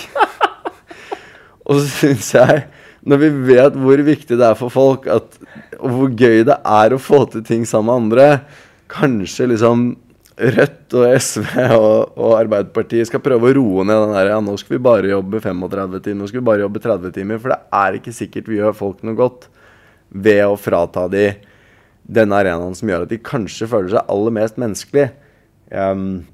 og 1.68 1.78
så 1.78 1.86
syns 1.92 2.32
jeg, 2.34 2.64
når 3.06 3.22
vi 3.22 3.32
vet 3.52 3.78
hvor 3.78 4.06
viktig 4.08 4.40
det 4.40 4.48
er 4.50 4.58
for 4.58 4.74
folk, 4.74 5.06
at, 5.12 5.38
og 5.78 5.98
hvor 6.00 6.16
gøy 6.18 6.46
det 6.48 6.58
er 6.58 6.96
å 6.96 7.02
få 7.02 7.26
til 7.30 7.46
ting 7.46 7.68
sammen 7.70 7.92
med 7.92 8.02
andre 8.02 8.30
Kanskje 8.90 9.48
liksom 9.50 9.92
Rødt 10.36 10.96
og 11.00 11.06
SV 11.16 11.46
og, 11.78 12.18
og 12.20 12.34
Arbeiderpartiet 12.36 13.08
skal 13.08 13.22
prøve 13.24 13.48
å 13.48 13.56
roe 13.56 13.86
ned 13.88 14.02
den 14.04 14.16
der 14.18 14.34
Ja, 14.34 14.40
nå 14.44 14.58
skal 14.60 14.76
vi 14.76 14.84
bare 14.84 15.14
jobbe 15.14 15.40
35 15.40 16.02
timer, 16.04 16.20
nå 16.20 16.28
skal 16.28 16.42
vi 16.42 16.48
bare 16.50 16.66
jobbe 16.66 16.82
30 16.84 17.14
timer. 17.16 17.40
For 17.40 17.54
det 17.54 17.60
er 17.80 18.00
ikke 18.00 18.16
sikkert 18.16 18.50
vi 18.52 18.60
gjør 18.60 18.76
folk 18.76 19.04
noe 19.08 19.16
godt 19.20 19.48
ved 20.12 20.44
å 20.44 20.58
frata 20.60 21.08
de 21.12 21.30
denne 22.06 22.38
arenaen 22.38 22.76
som 22.78 22.90
gjør 22.92 23.08
at 23.08 23.14
de 23.14 23.24
kanskje 23.26 23.70
føler 23.72 23.96
seg 23.96 24.12
aller 24.12 24.36
mest 24.36 24.60
menneskelig. 24.62 25.08
Um, 25.72 26.26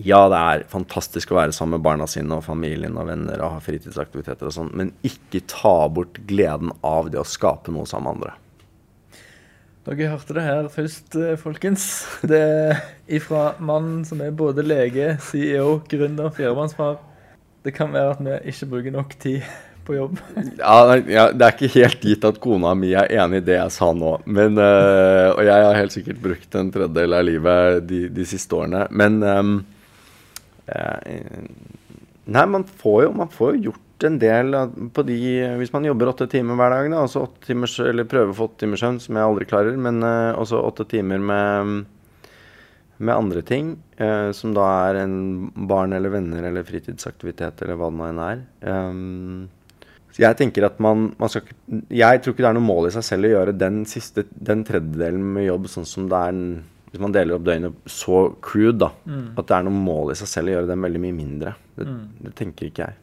ja, 0.00 0.24
det 0.32 0.40
er 0.40 0.68
fantastisk 0.72 1.30
å 1.30 1.38
være 1.38 1.54
sammen 1.54 1.76
med 1.76 1.84
barna 1.84 2.06
sine 2.08 2.38
og 2.38 2.46
familien 2.46 2.96
og 2.98 3.10
venner 3.10 3.42
og 3.44 3.56
ha 3.56 3.64
fritidsaktiviteter 3.64 4.48
og 4.48 4.54
sånn, 4.56 4.72
men 4.76 4.94
ikke 5.06 5.44
ta 5.50 5.74
bort 5.92 6.22
gleden 6.30 6.72
av 6.86 7.12
det 7.12 7.20
å 7.20 7.28
skape 7.28 7.74
noe 7.74 7.88
sammen 7.88 8.08
med 8.08 8.16
andre. 8.16 8.36
Dere 9.86 10.10
hørte 10.12 10.34
det 10.36 10.42
her 10.44 10.68
først, 10.68 11.14
eh, 11.16 11.38
folkens. 11.40 11.84
Det 12.20 12.36
er 12.36 12.82
ifra 13.08 13.54
mannen 13.64 14.04
som 14.04 14.20
er 14.20 14.30
både 14.30 14.62
lege, 14.62 15.14
CEO, 15.24 15.80
gründer, 15.88 16.28
firemannsfar. 16.36 16.98
Det 17.64 17.72
kan 17.74 17.92
være 17.92 18.10
at 18.10 18.20
vi 18.20 18.36
ikke 18.52 18.68
bruker 18.68 18.92
nok 18.92 19.14
tid 19.18 19.40
på 19.86 19.96
jobb. 19.96 20.18
Ja, 20.60 21.32
Det 21.32 21.42
er 21.42 21.56
ikke 21.56 21.72
helt 21.78 22.00
gitt 22.04 22.24
at 22.28 22.40
kona 22.40 22.74
mi 22.76 22.92
er 22.92 23.08
enig 23.08 23.40
i 23.40 23.46
det 23.48 23.56
jeg 23.56 23.72
sa 23.72 23.92
nå. 23.96 24.20
Men, 24.26 24.58
øh, 24.58 25.32
og 25.32 25.44
jeg 25.48 25.64
har 25.64 25.74
helt 25.80 25.92
sikkert 25.96 26.22
brukt 26.22 26.54
en 26.54 26.70
tredjedel 26.70 27.16
av 27.16 27.24
livet 27.24 27.88
de, 27.88 28.08
de 28.08 28.24
siste 28.28 28.56
årene. 28.56 28.86
Men 28.90 29.22
eh, 29.24 29.44
Nei, 32.30 32.44
man 32.46 32.64
får 32.64 33.04
jo, 33.04 33.12
man 33.16 33.32
får 33.32 33.56
jo 33.56 33.70
gjort 33.70 33.86
en 34.08 34.18
del 34.20 34.56
på 34.94 35.04
de 35.06 35.18
Hvis 35.60 35.72
man 35.74 35.86
jobber 35.86 36.12
åtte 36.12 36.28
timer 36.30 36.58
hver 36.58 36.74
dag, 36.74 36.90
da, 36.92 37.04
altså 37.04 37.24
åtte 37.26 37.46
timers, 37.46 37.78
eller 37.84 38.08
prøver 38.08 38.32
å 38.32 38.36
få 38.36 38.48
åtte 38.50 38.64
timers 38.64 38.84
søvn, 38.84 39.00
som 39.02 39.18
jeg 39.18 39.28
aldri 39.28 39.48
klarer, 39.50 39.78
men 39.80 40.02
uh, 40.04 40.36
også 40.40 40.60
åtte 40.64 40.88
timer 40.90 41.22
med 41.22 41.80
med 43.00 43.16
andre 43.16 43.40
ting, 43.40 43.70
uh, 43.96 44.28
som 44.36 44.52
da 44.52 44.66
er 44.90 44.98
en 45.06 45.14
barn 45.70 45.94
eller 45.96 46.12
venner 46.12 46.44
eller 46.50 46.66
fritidsaktivitet 46.68 47.62
eller 47.64 47.78
hva 47.80 47.88
det 47.88 47.96
nå 47.96 48.08
enn 48.10 48.20
er. 48.26 48.42
Um, 48.60 49.46
jeg 50.20 50.36
tenker 50.36 50.66
at 50.66 50.80
man, 50.82 51.12
man 51.16 51.30
skal 51.30 51.46
Jeg 51.88 52.20
tror 52.20 52.34
ikke 52.34 52.42
det 52.42 52.48
er 52.50 52.56
noe 52.58 52.66
mål 52.66 52.88
i 52.88 52.92
seg 52.92 53.06
selv 53.06 53.28
å 53.28 53.30
gjøre 53.30 53.54
den 53.56 53.84
siste 53.88 54.26
den 54.28 54.66
tredjedelen 54.68 55.22
med 55.36 55.46
jobb 55.46 55.70
sånn 55.70 55.88
som 55.88 56.10
det 56.10 56.20
er 56.28 56.42
hvis 56.90 57.02
man 57.02 57.14
deler 57.14 57.36
opp 57.36 57.44
døgnet 57.46 57.84
så 57.86 58.24
crude, 58.42 58.80
da. 58.82 58.88
At 59.38 59.46
det 59.46 59.56
er 59.56 59.66
noe 59.68 59.82
mål 59.84 60.10
i 60.10 60.18
seg 60.18 60.30
selv 60.30 60.50
å 60.50 60.56
gjøre 60.56 60.70
den 60.72 60.82
veldig 60.82 61.02
mye 61.04 61.14
mindre. 61.14 61.52
Det, 61.76 61.86
det 62.26 62.32
tenker 62.38 62.66
ikke 62.66 62.88
jeg. 62.88 62.98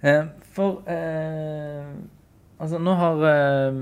Eh, 0.00 0.24
for 0.54 0.80
eh, 0.88 1.92
Altså, 2.60 2.76
nå 2.76 2.92
har 2.92 3.22
eh, 3.24 3.78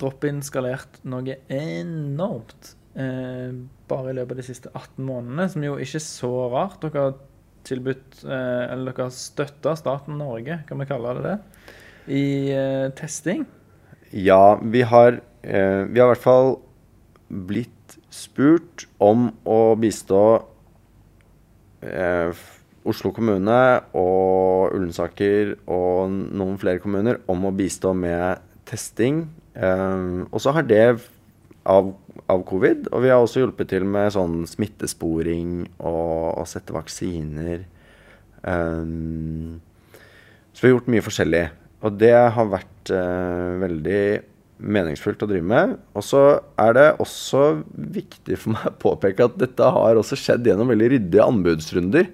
drop-in 0.00 0.42
skalert 0.44 0.98
noe 1.08 1.38
enormt. 1.48 2.74
Bare 3.88 4.10
i 4.10 4.14
løpet 4.16 4.34
av 4.34 4.40
de 4.40 4.44
siste 4.44 4.70
18 4.74 5.06
månedene, 5.06 5.46
som 5.48 5.64
jo 5.64 5.76
ikke 5.80 6.00
er 6.00 6.04
så 6.04 6.30
rart. 6.52 6.82
Dere 6.82 7.04
har 7.04 7.14
tilbudt 7.68 8.24
Eller 8.26 8.90
dere 8.90 9.06
har 9.06 9.14
støtta 9.14 9.76
staten 9.78 10.18
Norge, 10.18 10.58
kan 10.68 10.82
vi 10.82 10.88
kalle 10.90 11.14
det 11.16 11.24
det, 11.24 11.36
i 12.18 12.24
testing. 12.98 13.46
Ja, 14.10 14.58
vi 14.60 14.82
har, 14.82 15.20
vi 15.40 16.00
har 16.02 16.08
i 16.08 16.10
hvert 16.10 16.26
fall 16.26 16.56
blitt 17.28 17.98
spurt 18.10 18.88
om 18.98 19.30
å 19.48 19.60
bistå 19.80 20.22
eh, 21.86 22.44
Oslo 22.88 23.12
kommune 23.14 23.58
og 23.96 24.74
Ullensaker 24.76 25.54
og 25.66 26.10
noen 26.10 26.58
flere 26.60 26.82
kommuner 26.82 27.20
om 27.30 27.46
å 27.48 27.54
bistå 27.54 27.92
med 27.96 28.42
testing. 28.68 29.26
Eh, 29.54 30.24
og 30.28 30.40
så 30.42 30.54
har 30.56 30.66
det 30.68 30.82
av, 31.68 31.92
av 32.30 32.44
covid, 32.48 32.88
og 32.92 33.04
vi 33.04 33.12
har 33.12 33.20
også 33.20 33.42
hjulpet 33.42 33.72
til 33.74 33.84
med 33.88 34.14
sånn 34.14 34.42
smittesporing 34.48 35.66
og 35.78 36.40
å 36.40 36.46
sette 36.48 36.76
vaksiner. 36.76 37.64
Eh, 38.42 38.94
så 40.52 40.64
vi 40.64 40.70
har 40.70 40.76
gjort 40.78 40.90
mye 40.90 41.06
forskjellig. 41.06 41.44
Og 41.86 41.94
det 42.00 42.16
har 42.34 42.50
vært 42.50 42.90
eh, 42.90 43.50
veldig 43.62 44.02
meningsfullt 44.58 45.22
å 45.22 45.28
drive 45.30 45.46
med. 45.46 45.76
Og 45.94 46.02
så 46.02 46.22
er 46.58 46.74
det 46.74 46.86
også 47.02 47.42
viktig 47.98 48.38
for 48.40 48.56
meg 48.56 48.72
å 48.72 48.78
påpeke 48.82 49.28
at 49.28 49.36
dette 49.38 49.68
har 49.76 50.00
også 50.00 50.18
skjedd 50.18 50.48
gjennom 50.50 50.72
veldig 50.72 50.90
ryddige 50.96 51.28
anbudsrunder. 51.28 52.10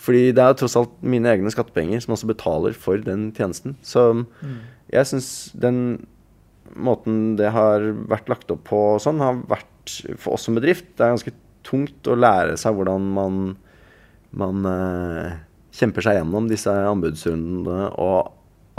Fordi 0.00 0.30
det 0.32 0.44
er 0.44 0.56
tross 0.56 0.78
alt 0.80 0.92
mine 1.04 1.28
egne 1.28 1.52
skattepenger 1.52 2.00
som 2.00 2.14
også 2.14 2.30
betaler 2.30 2.76
for 2.76 3.02
den 3.04 3.28
tjenesten. 3.36 3.76
Så 3.84 4.24
jeg 4.90 5.08
syns 5.10 5.28
den 5.60 6.00
måten 6.78 7.36
det 7.38 7.50
har 7.52 7.84
vært 8.08 8.30
lagt 8.30 8.52
opp 8.54 8.64
på 8.70 8.80
sånn, 9.02 9.20
har 9.22 9.42
vært 9.50 9.66
for 10.20 10.36
oss 10.36 10.44
som 10.46 10.54
bedrift 10.54 10.86
Det 10.94 11.02
er 11.02 11.14
ganske 11.16 11.32
tungt 11.66 12.06
å 12.08 12.16
lære 12.16 12.56
seg 12.60 12.76
hvordan 12.76 13.08
man, 13.16 13.38
man 14.38 14.68
eh, 14.70 15.38
kjemper 15.76 16.04
seg 16.04 16.20
gjennom 16.20 16.48
disse 16.50 16.72
anbudsrundene 16.72 17.90
og 18.00 18.30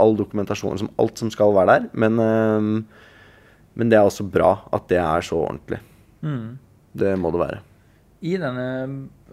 all 0.02 0.16
dokumentasjon, 0.18 0.74
liksom 0.74 0.90
alt 0.98 1.20
som 1.20 1.30
skal 1.30 1.54
være 1.54 1.76
der. 1.76 1.86
Men, 1.94 2.18
eh, 2.18 3.04
men 3.78 3.92
det 3.92 4.00
er 4.00 4.08
også 4.08 4.26
bra 4.26 4.56
at 4.74 4.88
det 4.90 4.98
er 4.98 5.26
så 5.26 5.44
ordentlig. 5.44 5.78
Mm. 6.26 6.58
Det 6.98 7.14
må 7.20 7.30
det 7.34 7.44
være. 7.44 7.62
I 8.22 8.34
denne 8.42 8.66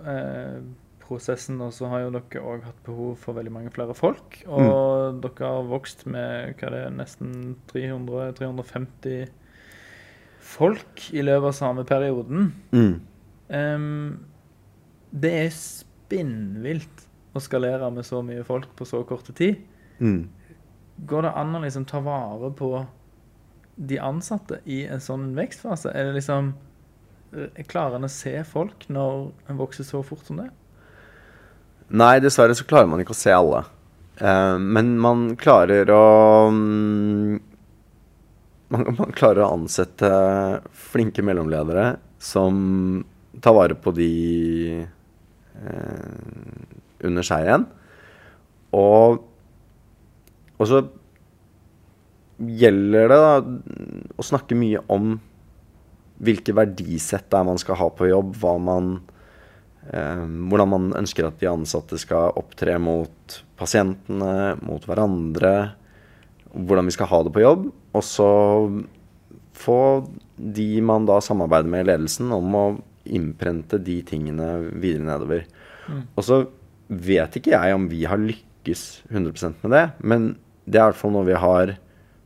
eh, 0.05 0.61
prosessen 1.09 1.59
Og 1.65 1.73
så 1.75 1.89
har 1.91 2.05
jo 2.05 2.13
dere 2.13 2.45
òg 2.45 2.63
hatt 2.67 2.79
behov 2.85 3.17
for 3.19 3.37
veldig 3.37 3.53
mange 3.55 3.73
flere 3.73 3.95
folk. 3.97 4.39
Og 4.45 5.19
dere 5.23 5.51
har 5.57 5.69
vokst 5.69 6.05
med 6.09 6.55
hva 6.59 6.71
det 6.73 6.85
er, 6.85 6.95
nesten 6.95 7.57
300-350 7.73 9.29
folk 10.49 11.09
i 11.13 11.23
løpet 11.25 11.51
av 11.51 11.57
samme 11.57 11.85
perioden. 11.87 12.51
Mm. 12.73 12.95
Um, 13.49 14.19
det 15.09 15.33
er 15.43 15.51
spinnvilt 15.53 17.05
å 17.33 17.41
skalere 17.43 17.89
med 17.93 18.05
så 18.07 18.21
mye 18.25 18.45
folk 18.47 18.71
på 18.77 18.87
så 18.87 19.01
kort 19.07 19.29
tid. 19.37 19.59
Mm. 19.99 20.29
Går 21.09 21.27
det 21.27 21.35
an 21.41 21.55
å 21.55 21.63
liksom 21.63 21.85
ta 21.89 22.01
vare 22.03 22.51
på 22.57 22.71
de 23.79 23.99
ansatte 24.03 24.59
i 24.67 24.83
en 24.91 25.03
sånn 25.03 25.31
vekstfase? 25.37 25.93
Er 25.93 26.09
det 26.09 26.19
liksom 26.19 26.55
Klarer 27.69 27.99
en 27.99 28.07
å 28.07 28.09
se 28.09 28.31
folk 28.41 28.87
når 28.89 29.27
en 29.51 29.59
vokser 29.59 29.85
så 29.85 29.99
fort 30.01 30.23
som 30.25 30.39
det? 30.41 30.47
Nei, 31.89 32.19
dessverre 32.21 32.53
så 32.53 32.67
klarer 32.69 32.89
man 32.89 33.01
ikke 33.01 33.15
å 33.15 33.17
se 33.17 33.33
alle. 33.33 33.63
Uh, 34.19 34.57
men 34.61 34.93
man 35.01 35.29
klarer 35.39 35.89
å 35.95 36.03
um, 36.51 37.39
man, 38.69 38.85
man 38.97 39.15
klarer 39.15 39.45
å 39.45 39.53
ansette 39.55 40.09
flinke 40.75 41.23
mellomledere 41.25 41.95
som 42.21 43.01
tar 43.41 43.55
vare 43.55 43.77
på 43.79 43.93
de 43.95 44.11
uh, 45.63 47.05
under 47.07 47.25
seg 47.25 47.47
igjen. 47.47 47.65
Og, 48.77 49.23
og 50.59 50.69
så 50.69 50.83
gjelder 52.39 53.09
det 53.09 53.19
da 53.19 53.33
å 54.19 54.25
snakke 54.25 54.55
mye 54.55 54.83
om 54.93 55.15
hvilke 56.19 56.53
verdisett 56.55 57.29
det 57.31 57.39
er 57.39 57.47
man 57.47 57.59
skal 57.59 57.79
ha 57.79 57.87
på 57.95 58.09
jobb, 58.11 58.35
hva 58.41 58.57
man 58.61 58.99
hvordan 59.89 60.69
man 60.69 60.89
ønsker 60.99 61.25
at 61.25 61.39
de 61.41 61.49
ansatte 61.49 61.97
skal 61.97 62.35
opptre 62.37 62.75
mot 62.81 63.39
pasientene, 63.57 64.53
mot 64.61 64.83
hverandre. 64.85 65.53
Hvordan 66.53 66.89
vi 66.89 66.93
skal 66.93 67.09
ha 67.09 67.21
det 67.25 67.33
på 67.33 67.41
jobb. 67.41 67.65
Og 67.97 68.05
så 68.05 68.29
få 69.59 69.79
de 70.37 70.69
man 70.85 71.07
da 71.09 71.17
samarbeider 71.23 71.71
med 71.71 71.83
i 71.83 71.89
ledelsen, 71.89 72.29
om 72.35 72.55
å 72.55 72.65
innprente 73.09 73.79
de 73.81 73.97
tingene 74.07 74.51
videre 74.77 75.07
nedover. 75.07 75.47
Og 76.15 76.25
så 76.25 76.43
vet 76.89 77.37
ikke 77.37 77.53
jeg 77.53 77.75
om 77.75 77.87
vi 77.91 78.03
har 78.09 78.21
lykkes 78.21 78.85
100% 79.09 79.63
med 79.65 79.73
det, 79.75 79.85
men 80.01 80.31
det 80.69 80.79
er 80.79 80.87
i 80.87 80.91
hvert 80.91 80.99
fall 80.99 81.13
noe 81.15 81.27
vi 81.27 81.37
har 81.37 81.75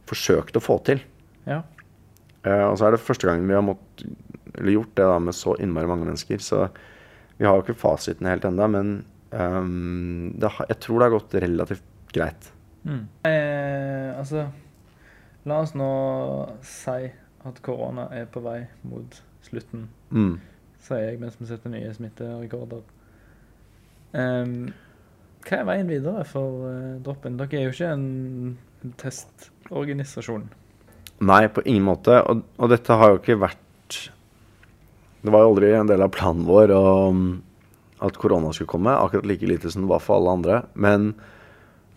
forsøkt 0.10 0.58
å 0.60 0.64
få 0.64 0.80
til. 0.88 1.04
Ja. 1.48 1.62
Uh, 2.44 2.70
og 2.70 2.78
så 2.80 2.88
er 2.88 2.96
det 2.96 3.04
første 3.04 3.28
gangen 3.30 3.48
vi 3.48 3.56
har 3.56 3.64
måttet, 3.64 4.08
eller 4.54 4.76
gjort 4.76 4.92
det 5.00 5.08
da 5.10 5.20
med 5.24 5.36
så 5.36 5.56
innmari 5.64 5.90
mange 5.90 6.08
mennesker. 6.10 6.44
Så 6.44 6.68
vi 7.44 7.50
har 7.50 7.58
jo 7.60 7.66
ikke 7.66 7.76
fasiten 7.82 8.30
helt 8.30 8.46
ennå, 8.48 8.70
men 8.72 8.92
um, 9.36 10.32
det, 10.40 10.50
har- 10.56 10.70
jeg 10.72 10.80
tror 10.86 11.00
det 11.02 11.10
har 11.10 11.16
gått 11.18 11.36
relativt 11.44 12.14
greit. 12.16 12.48
Mm. 12.88 13.02
Eh, 13.28 14.10
altså 14.20 14.46
La 15.48 15.58
oss 15.60 15.74
nå 15.76 15.88
si 16.64 17.10
at 17.44 17.58
korona 17.66 18.06
er 18.16 18.26
på 18.32 18.40
vei 18.46 18.62
mot 18.88 19.18
slutten, 19.44 19.90
Mm. 20.16 20.38
sier 20.80 21.10
jeg 21.10 21.20
mens 21.20 21.36
vi 21.42 21.48
setter 21.50 21.72
nye 21.74 21.92
smitterekorder. 21.96 22.84
Um, 24.14 24.70
hva 25.44 25.58
er 25.60 25.66
veien 25.68 25.90
videre 25.92 26.24
for 26.30 26.68
uh, 26.70 27.00
Droppen? 27.04 27.36
Dere 27.42 27.60
er 27.60 27.66
jo 27.68 27.74
ikke 27.74 27.90
en, 27.92 28.58
en 28.86 28.94
testorganisasjon. 29.02 30.46
Nei, 31.24 31.42
på 31.52 31.64
ingen 31.66 31.84
måte. 31.88 32.22
Og, 32.30 32.46
og 32.60 32.72
dette 32.72 32.96
har 33.00 33.12
jo 33.14 33.20
ikke 33.20 33.40
vært 33.42 34.00
Det 35.24 35.32
var 35.32 35.44
jo 35.44 35.54
aldri 35.54 35.72
en 35.74 35.90
del 35.90 36.04
av 36.04 36.12
planen 36.14 36.44
vår 36.48 36.74
og, 36.76 37.20
at 38.04 38.18
korona 38.20 38.52
skulle 38.52 38.72
komme, 38.72 38.92
akkurat 38.92 39.28
like 39.30 39.48
lite 39.48 39.72
som 39.72 39.86
det 39.86 39.92
var 39.94 40.04
for 40.04 40.20
alle 40.20 40.34
andre. 40.38 40.58
Men 40.74 41.14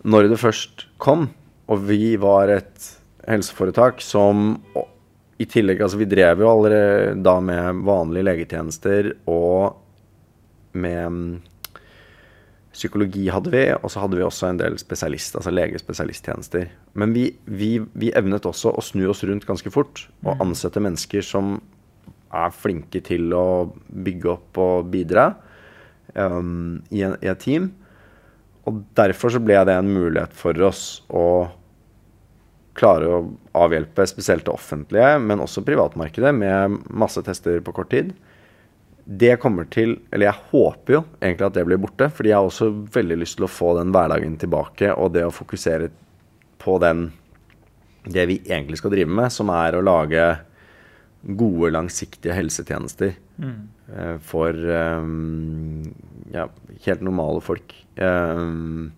når 0.07 0.29
det 0.31 0.39
først 0.39 0.87
kom, 1.03 1.27
og 1.67 1.83
vi 1.89 2.15
var 2.21 2.47
et 2.53 2.93
helseforetak 3.27 3.99
som 4.03 4.53
i 5.37 5.45
tillegg 5.45 5.83
Altså, 5.83 5.99
vi 5.99 6.07
drev 6.09 6.41
jo 6.41 6.49
allerede 6.49 7.17
da 7.21 7.35
med 7.43 7.83
vanlige 7.85 8.25
legetjenester 8.25 9.11
og 9.29 9.75
med 10.77 11.11
mm, 11.11 11.35
Psykologi 12.77 13.23
hadde 13.33 13.49
vi, 13.49 13.63
og 13.73 13.89
så 13.89 14.03
hadde 14.03 14.19
vi 14.19 14.21
også 14.21 14.51
en 14.51 14.59
del 14.59 14.75
spesialist, 14.77 15.33
altså 15.39 15.49
legespesialisttjenester. 15.49 16.67
Men 16.93 17.15
vi, 17.15 17.31
vi, 17.49 17.71
vi 17.97 18.11
evnet 18.13 18.45
også 18.45 18.69
å 18.69 18.83
snu 18.85 19.07
oss 19.09 19.23
rundt 19.25 19.47
ganske 19.49 19.71
fort 19.73 20.03
og 20.21 20.43
ansette 20.43 20.83
mennesker 20.85 21.25
som 21.25 21.55
er 22.33 22.55
flinke 22.55 23.01
til 23.05 23.31
å 23.35 23.47
bygge 23.87 24.31
opp 24.33 24.59
og 24.61 24.89
bidra 24.91 25.29
um, 26.13 26.81
i, 26.89 27.03
en, 27.05 27.15
i 27.23 27.31
et 27.31 27.43
team. 27.43 27.71
Og 28.67 28.81
derfor 28.97 29.31
så 29.31 29.41
ble 29.43 29.59
det 29.67 29.77
en 29.79 29.93
mulighet 29.93 30.33
for 30.35 30.57
oss 30.67 31.01
å 31.07 31.47
klare 32.77 33.09
å 33.09 33.19
avhjelpe 33.57 34.05
spesielt 34.09 34.45
det 34.45 34.53
offentlige, 34.53 35.15
men 35.23 35.41
også 35.41 35.63
privatmarkedet, 35.65 36.33
med 36.35 36.79
masse 36.93 37.23
tester 37.25 37.61
på 37.65 37.73
kort 37.73 37.91
tid. 37.93 38.13
det 39.07 39.39
kommer 39.39 39.63
til 39.71 40.01
Eller 40.11 40.27
jeg 40.27 40.43
håper 40.51 40.93
jo 40.93 41.03
egentlig 41.21 41.45
at 41.47 41.53
det 41.53 41.65
blir 41.65 41.79
borte, 41.79 42.09
fordi 42.09 42.29
jeg 42.29 42.37
har 42.37 42.49
også 42.49 42.69
veldig 42.93 43.17
lyst 43.21 43.37
til 43.37 43.47
å 43.47 43.51
få 43.51 43.77
den 43.79 43.93
hverdagen 43.95 44.37
tilbake, 44.37 44.93
og 44.93 45.13
det 45.13 45.25
å 45.25 45.31
fokusere 45.31 45.89
på 46.59 46.77
den 46.79 47.11
Det 48.07 48.25
vi 48.25 48.41
egentlig 48.45 48.77
skal 48.77 48.91
drive 48.91 49.11
med, 49.11 49.31
som 49.31 49.49
er 49.49 49.75
å 49.75 49.83
lage 49.83 50.37
gode, 51.21 51.71
langsiktige 51.73 52.35
helsetjenester 52.37 53.15
eh, 53.41 54.17
for 54.23 54.53
um, 54.53 55.83
ja, 56.33 56.47
helt 56.85 57.03
normale 57.05 57.41
folk. 57.43 57.73
Um, 57.97 58.91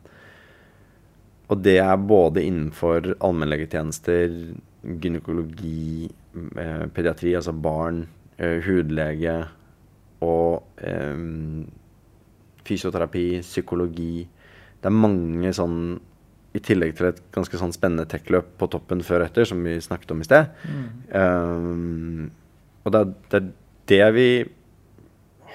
og 1.50 1.64
det 1.66 1.80
er 1.82 1.96
både 1.98 2.44
innenfor 2.46 3.16
allmennlegetjenester, 3.26 4.36
gynekologi, 5.02 6.10
eh, 6.36 6.86
pediatri, 6.94 7.34
altså 7.36 7.56
barn, 7.58 8.04
eh, 8.38 8.60
hudlege 8.66 9.40
og 10.22 10.64
eh, 10.78 11.24
fysioterapi, 12.68 13.42
psykologi. 13.42 14.28
Det 14.80 14.92
er 14.92 14.96
mange 14.96 15.52
sånn 15.56 15.98
I 16.58 16.62
tillegg 16.66 16.96
til 16.98 17.12
et 17.12 17.20
ganske 17.36 17.60
sånn 17.62 17.74
spennende 17.76 18.08
tech-løp 18.10 18.56
på 18.58 18.70
toppen 18.74 19.04
før 19.06 19.24
og 19.24 19.30
etter, 19.30 19.46
som 19.46 19.62
vi 19.66 19.76
snakket 19.84 20.14
om 20.16 20.24
i 20.24 20.28
sted. 20.28 20.50
Eh, 21.14 21.66
og 22.86 22.96
det 22.96 23.02
er, 23.04 23.12
det 23.30 23.42
er 23.42 23.52
det 23.90 24.08
vi 24.16 24.30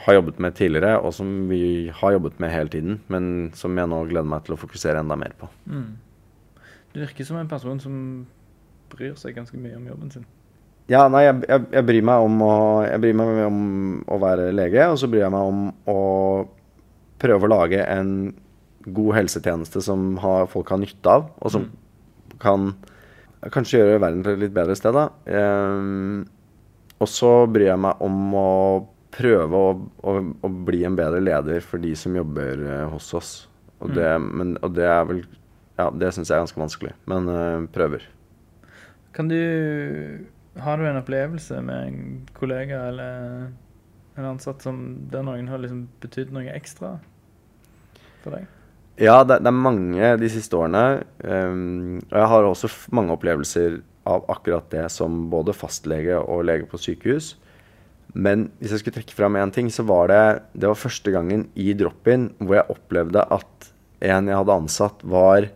har 0.04 0.18
jobbet 0.18 0.38
med 0.42 0.54
tidligere, 0.54 0.98
og 1.00 1.14
som 1.16 1.48
vi 1.48 1.90
har 1.94 2.12
jobbet 2.12 2.40
med 2.42 2.52
hele 2.52 2.70
tiden, 2.70 3.00
men 3.08 3.50
som 3.56 3.76
jeg 3.78 3.88
nå 3.90 4.02
gleder 4.10 4.28
meg 4.28 4.44
til 4.44 4.56
å 4.56 4.60
fokusere 4.60 5.00
enda 5.00 5.16
mer 5.16 5.34
på. 5.38 5.48
Du 6.94 7.00
virker 7.00 7.26
som 7.26 7.40
en 7.40 7.50
person 7.50 7.80
som 7.80 7.94
bryr 8.92 9.14
seg 9.18 9.36
ganske 9.38 9.58
mye 9.58 9.78
om 9.78 9.86
jobben 9.88 10.12
sin. 10.12 10.26
Ja, 10.92 11.06
nei, 11.08 11.24
jeg, 11.24 11.40
jeg, 11.48 11.64
jeg 11.72 11.86
bryr 11.88 12.04
meg 12.04 12.26
om 12.26 12.42
å 12.44 12.54
Jeg 12.84 13.00
bryr 13.00 13.14
meg 13.16 13.38
om 13.46 13.60
å 14.04 14.18
være 14.20 14.50
lege, 14.52 14.84
og 14.92 14.98
så 15.00 15.08
bryr 15.08 15.24
jeg 15.24 15.32
meg 15.32 15.48
om 15.48 15.62
å 15.88 16.00
prøve 17.22 17.46
å 17.46 17.52
lage 17.54 17.80
en 17.88 18.10
god 18.86 19.14
helsetjeneste 19.16 19.82
som 19.84 20.16
har, 20.22 20.48
folk 20.52 20.72
har 20.74 20.80
nytte 20.82 21.10
av, 21.10 21.30
og 21.40 21.54
som 21.54 21.68
kan 22.42 22.72
kanskje 23.52 23.80
gjøre 23.80 24.00
verden 24.00 24.24
til 24.24 24.36
et 24.36 24.42
litt 24.46 24.56
bedre 24.56 24.76
sted, 24.78 24.96
da. 24.96 25.08
Ehm, 25.28 26.24
og 27.00 27.10
så 27.10 27.32
bryr 27.50 27.72
jeg 27.72 27.82
meg 27.84 28.02
om 28.04 28.36
å 28.38 28.50
prøve 29.14 29.58
å, 29.58 29.72
å, 30.02 30.14
å 30.42 30.50
bli 30.66 30.82
en 30.86 30.96
bedre 30.98 31.20
leder 31.22 31.64
for 31.64 31.82
de 31.82 31.92
som 31.98 32.14
jobber 32.16 32.62
eh, 32.64 32.86
hos 32.90 33.12
oss. 33.16 33.32
Og 33.84 33.92
det, 33.94 34.08
men, 34.22 34.54
og 34.64 34.76
det 34.76 34.86
er 34.88 35.02
vel 35.08 35.24
Ja, 35.74 35.88
det 35.90 36.12
syns 36.14 36.30
jeg 36.30 36.38
er 36.38 36.44
ganske 36.44 36.60
vanskelig, 36.60 36.92
men 37.10 37.28
eh, 37.30 37.66
prøver. 37.74 38.06
Kan 39.14 39.28
du 39.28 39.38
Har 40.62 40.78
du 40.78 40.86
en 40.86 41.00
opplevelse 41.00 41.60
med 41.66 41.88
en 41.88 42.26
kollega 42.34 42.84
eller 42.88 43.48
en 44.14 44.28
ansatt 44.28 44.62
som 44.62 44.80
der 45.10 45.26
noen 45.26 45.50
har 45.50 45.58
liksom 45.58 45.88
betydd 46.02 46.30
noe 46.34 46.46
ekstra 46.54 46.96
for 48.22 48.38
deg? 48.38 48.46
Ja, 49.00 49.24
det, 49.26 49.40
det 49.42 49.50
er 49.50 49.56
mange 49.58 50.10
de 50.20 50.30
siste 50.30 50.58
årene. 50.58 51.02
Um, 51.18 51.98
og 52.12 52.18
jeg 52.20 52.30
har 52.30 52.46
også 52.46 52.70
mange 52.94 53.14
opplevelser 53.16 53.80
av 54.06 54.26
akkurat 54.30 54.68
det 54.70 54.84
som 54.92 55.24
både 55.32 55.54
fastlege 55.56 56.20
og 56.20 56.44
lege 56.46 56.68
på 56.70 56.78
sykehus. 56.78 57.34
Men 58.14 58.48
hvis 58.60 58.74
jeg 58.74 58.82
skulle 58.82 59.00
trekke 59.00 59.16
fram 59.16 59.38
én 59.40 59.50
ting, 59.50 59.70
så 59.72 59.82
var 59.82 60.12
det 60.12 60.42
Det 60.54 60.68
var 60.70 60.78
første 60.78 61.10
gangen 61.10 61.48
i 61.58 61.72
drop-in 61.74 62.28
hvor 62.38 62.60
jeg 62.60 62.70
opplevde 62.70 63.24
at 63.34 63.70
en 64.04 64.28
jeg 64.28 64.36
hadde 64.36 64.58
ansatt, 64.60 65.00
var 65.02 65.48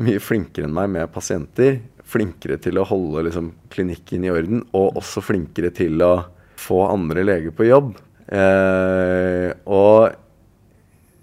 mye 0.00 0.20
flinkere 0.20 0.66
enn 0.66 0.74
meg 0.74 0.90
med 0.90 1.12
pasienter. 1.12 1.78
Flinkere 2.06 2.58
til 2.62 2.78
å 2.80 2.86
holde 2.86 3.26
liksom, 3.28 3.52
klinikken 3.70 4.24
i 4.24 4.32
orden, 4.32 4.64
og 4.76 4.98
også 4.98 5.22
flinkere 5.24 5.70
til 5.74 6.02
å 6.02 6.14
få 6.58 6.80
andre 6.88 7.24
leger 7.26 7.54
på 7.54 7.66
jobb. 7.68 7.92
Eh, 8.26 9.50
og 9.68 10.16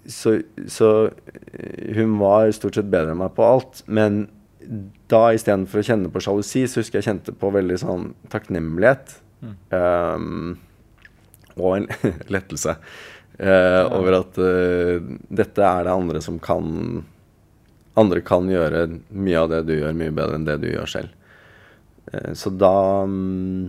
så, 0.06 0.38
så 0.68 0.90
eh, 1.52 1.94
hun 1.96 2.18
var 2.20 2.50
stort 2.56 2.78
sett 2.78 2.90
bedre 2.92 3.14
enn 3.14 3.20
meg 3.22 3.34
på 3.36 3.46
alt. 3.46 3.82
Men 3.86 4.26
da 5.12 5.26
istedenfor 5.36 5.80
å 5.80 5.86
kjenne 5.86 6.12
på 6.12 6.22
sjalusi, 6.24 6.64
så 6.68 6.80
husker 6.80 7.00
jeg 7.00 7.08
kjente 7.08 7.34
på 7.36 7.52
veldig 7.54 7.78
sånn 7.80 8.12
takknemlighet. 8.32 9.18
ehm, 9.76 10.54
og 11.54 11.76
en 11.76 11.88
lettelse 12.34 12.76
eh, 13.38 13.82
over 13.94 14.20
at 14.22 14.38
uh, 14.40 15.02
dette 15.28 15.66
er 15.66 15.84
det 15.86 15.92
andre 15.92 16.22
som 16.24 16.40
kan 16.42 17.04
Andre 17.94 18.24
kan 18.26 18.48
gjøre 18.50 18.88
mye 19.14 19.38
av 19.38 19.52
det 19.52 19.60
du 19.68 19.76
gjør, 19.76 19.92
mye 19.94 20.10
bedre 20.10 20.34
enn 20.34 20.46
det 20.48 20.56
du 20.64 20.66
gjør 20.66 20.88
selv. 20.90 21.12
Uh, 22.10 22.32
så 22.34 22.50
da 22.50 23.04
um, 23.06 23.68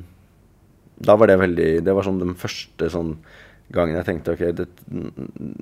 Da 0.97 1.13
var 1.19 1.29
det 1.29 1.35
veldig 1.37 1.67
Det 1.85 1.93
var 1.93 2.07
sånn 2.07 2.23
den 2.23 2.33
første 2.39 2.89
sånn 2.89 3.11
gangen 3.73 3.97
jeg 3.97 4.07
tenkte 4.07 4.35
ok, 4.35 4.43
det, 4.57 4.67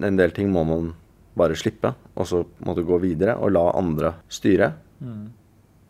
en 0.04 0.20
del 0.20 0.34
ting 0.36 0.52
må 0.52 0.66
man 0.68 0.92
bare 1.38 1.58
slippe, 1.58 1.94
og 2.14 2.28
så 2.30 2.44
må 2.66 2.76
du 2.78 2.84
gå 2.86 3.00
videre 3.02 3.38
og 3.42 3.54
la 3.56 3.66
andre 3.80 4.14
styre. 4.32 4.70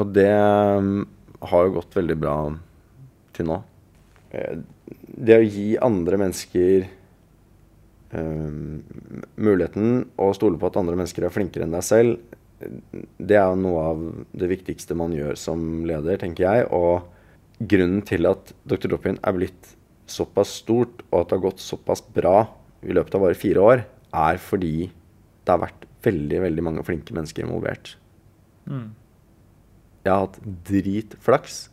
Og 0.01 0.13
det 0.15 0.31
mm, 0.31 1.01
har 1.51 1.65
jo 1.65 1.75
gått 1.77 1.97
veldig 1.99 2.17
bra 2.19 2.35
til 3.35 3.49
nå. 3.49 3.61
Eh, 4.31 4.61
Det 5.13 5.37
å 5.37 5.45
gi 5.45 5.67
andre 5.77 6.17
mennesker 6.17 6.85
um, 8.13 8.81
muligheten 9.35 10.05
å 10.17 10.31
stole 10.33 10.57
på 10.57 10.69
at 10.69 10.79
andre 10.79 10.97
mennesker 10.97 11.27
er 11.27 11.33
flinkere 11.33 11.67
enn 11.67 11.75
deg 11.75 11.85
selv, 11.85 12.17
det 13.17 13.35
er 13.35 13.49
jo 13.51 13.59
noe 13.59 13.83
av 13.91 14.03
det 14.31 14.49
viktigste 14.51 14.95
man 14.95 15.13
gjør 15.15 15.35
som 15.39 15.83
leder, 15.87 16.17
tenker 16.21 16.45
jeg. 16.45 16.67
Og 16.71 17.03
grunnen 17.59 18.03
til 18.07 18.29
at 18.29 18.53
Dr. 18.63 18.93
Drop-In 18.93 19.19
er 19.19 19.35
blitt 19.35 19.73
såpass 20.11 20.57
stort, 20.63 21.03
og 21.11 21.21
at 21.21 21.29
det 21.29 21.37
har 21.37 21.45
gått 21.49 21.63
såpass 21.63 22.03
bra 22.13 22.47
i 22.83 22.93
løpet 22.95 23.15
av 23.15 23.23
bare 23.25 23.37
fire 23.39 23.63
år, 23.63 23.85
er 24.13 24.37
fordi 24.41 24.89
det 25.43 25.51
har 25.51 25.61
vært 25.63 25.85
veldig, 26.03 26.41
veldig 26.43 26.63
mange 26.65 26.83
flinke 26.85 27.15
mennesker 27.15 27.45
involvert. 27.45 27.95
Jeg 30.03 30.11
har 30.11 30.25
hatt 30.25 30.39
dritflaks. 30.67 31.69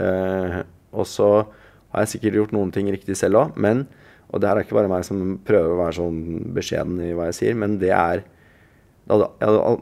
Eh, 0.00 0.60
og 0.92 1.06
så 1.08 1.28
har 1.92 2.04
jeg 2.04 2.14
sikkert 2.14 2.38
gjort 2.38 2.54
noen 2.56 2.72
ting 2.72 2.88
riktig 2.92 3.16
selv 3.16 3.40
òg, 3.40 3.56
men 3.56 3.86
Og 4.32 4.40
det 4.40 4.48
her 4.48 4.56
er 4.56 4.64
ikke 4.64 4.78
bare 4.78 4.88
meg 4.88 5.04
som 5.04 5.34
prøver 5.44 5.74
å 5.74 5.76
være 5.76 5.92
sånn 5.98 6.54
beskjeden 6.56 7.02
i 7.04 7.10
hva 7.12 7.26
jeg 7.28 7.34
sier, 7.36 7.54
men 7.54 7.74
det 7.76 7.90
er 7.92 8.22
det 9.04 9.12
hadde, 9.12 9.28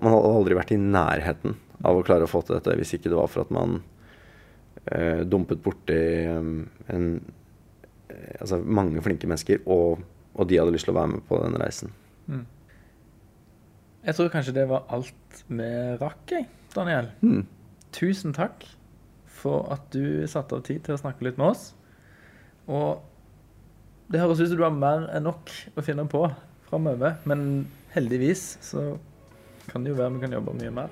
Man 0.03 0.11
hadde 0.11 0.33
aldri 0.35 0.57
vært 0.59 0.73
i 0.75 0.79
nærheten 0.81 1.55
av 1.85 1.95
å 1.95 2.03
klare 2.03 2.27
å 2.27 2.31
få 2.31 2.43
til 2.43 2.57
dette 2.57 2.75
hvis 2.75 2.97
ikke 2.97 3.13
det 3.13 3.21
var 3.21 3.31
for 3.31 3.45
at 3.45 3.53
man 3.55 3.77
eh, 4.91 5.23
dumpet 5.23 5.63
borti 5.63 5.95
eh, 5.95 6.51
en 6.91 7.07
Altså 8.41 8.61
mange 8.65 9.03
flinke 9.05 9.29
mennesker, 9.31 9.63
og, 9.67 10.01
og 10.35 10.49
de 10.51 10.59
hadde 10.61 10.75
lyst 10.75 10.89
til 10.89 10.95
å 10.95 11.01
være 11.01 11.15
med 11.15 11.27
på 11.29 11.41
den 11.43 11.59
reisen. 11.61 11.93
Jeg 14.01 14.17
tror 14.17 14.31
kanskje 14.33 14.55
det 14.57 14.69
var 14.71 14.87
alt 14.89 15.43
vi 15.47 15.71
rakk, 16.01 16.33
Daniel. 16.73 17.11
Mm. 17.21 17.43
Tusen 17.93 18.33
takk 18.33 18.65
for 19.41 19.69
at 19.73 19.85
du 19.93 20.25
satte 20.31 20.57
av 20.57 20.65
tid 20.65 20.81
til 20.87 20.97
å 20.97 21.01
snakke 21.01 21.27
litt 21.27 21.41
med 21.41 21.53
oss. 21.53 21.75
Og 22.65 23.03
det 24.09 24.23
høres 24.23 24.41
ut 24.41 24.49
som 24.49 24.57
du 24.57 24.65
har 24.65 24.73
mer 24.73 25.05
enn 25.13 25.29
nok 25.29 25.53
å 25.77 25.85
finne 25.85 26.07
på 26.09 26.25
framover, 26.71 27.19
men 27.29 27.67
heldigvis 27.93 28.57
så 28.65 28.95
kan 29.69 29.85
det 29.85 29.93
jo 29.93 30.01
være 30.01 30.17
vi 30.17 30.25
kan 30.25 30.39
jobbe 30.39 30.57
mye 30.63 30.77
mer. 30.81 30.89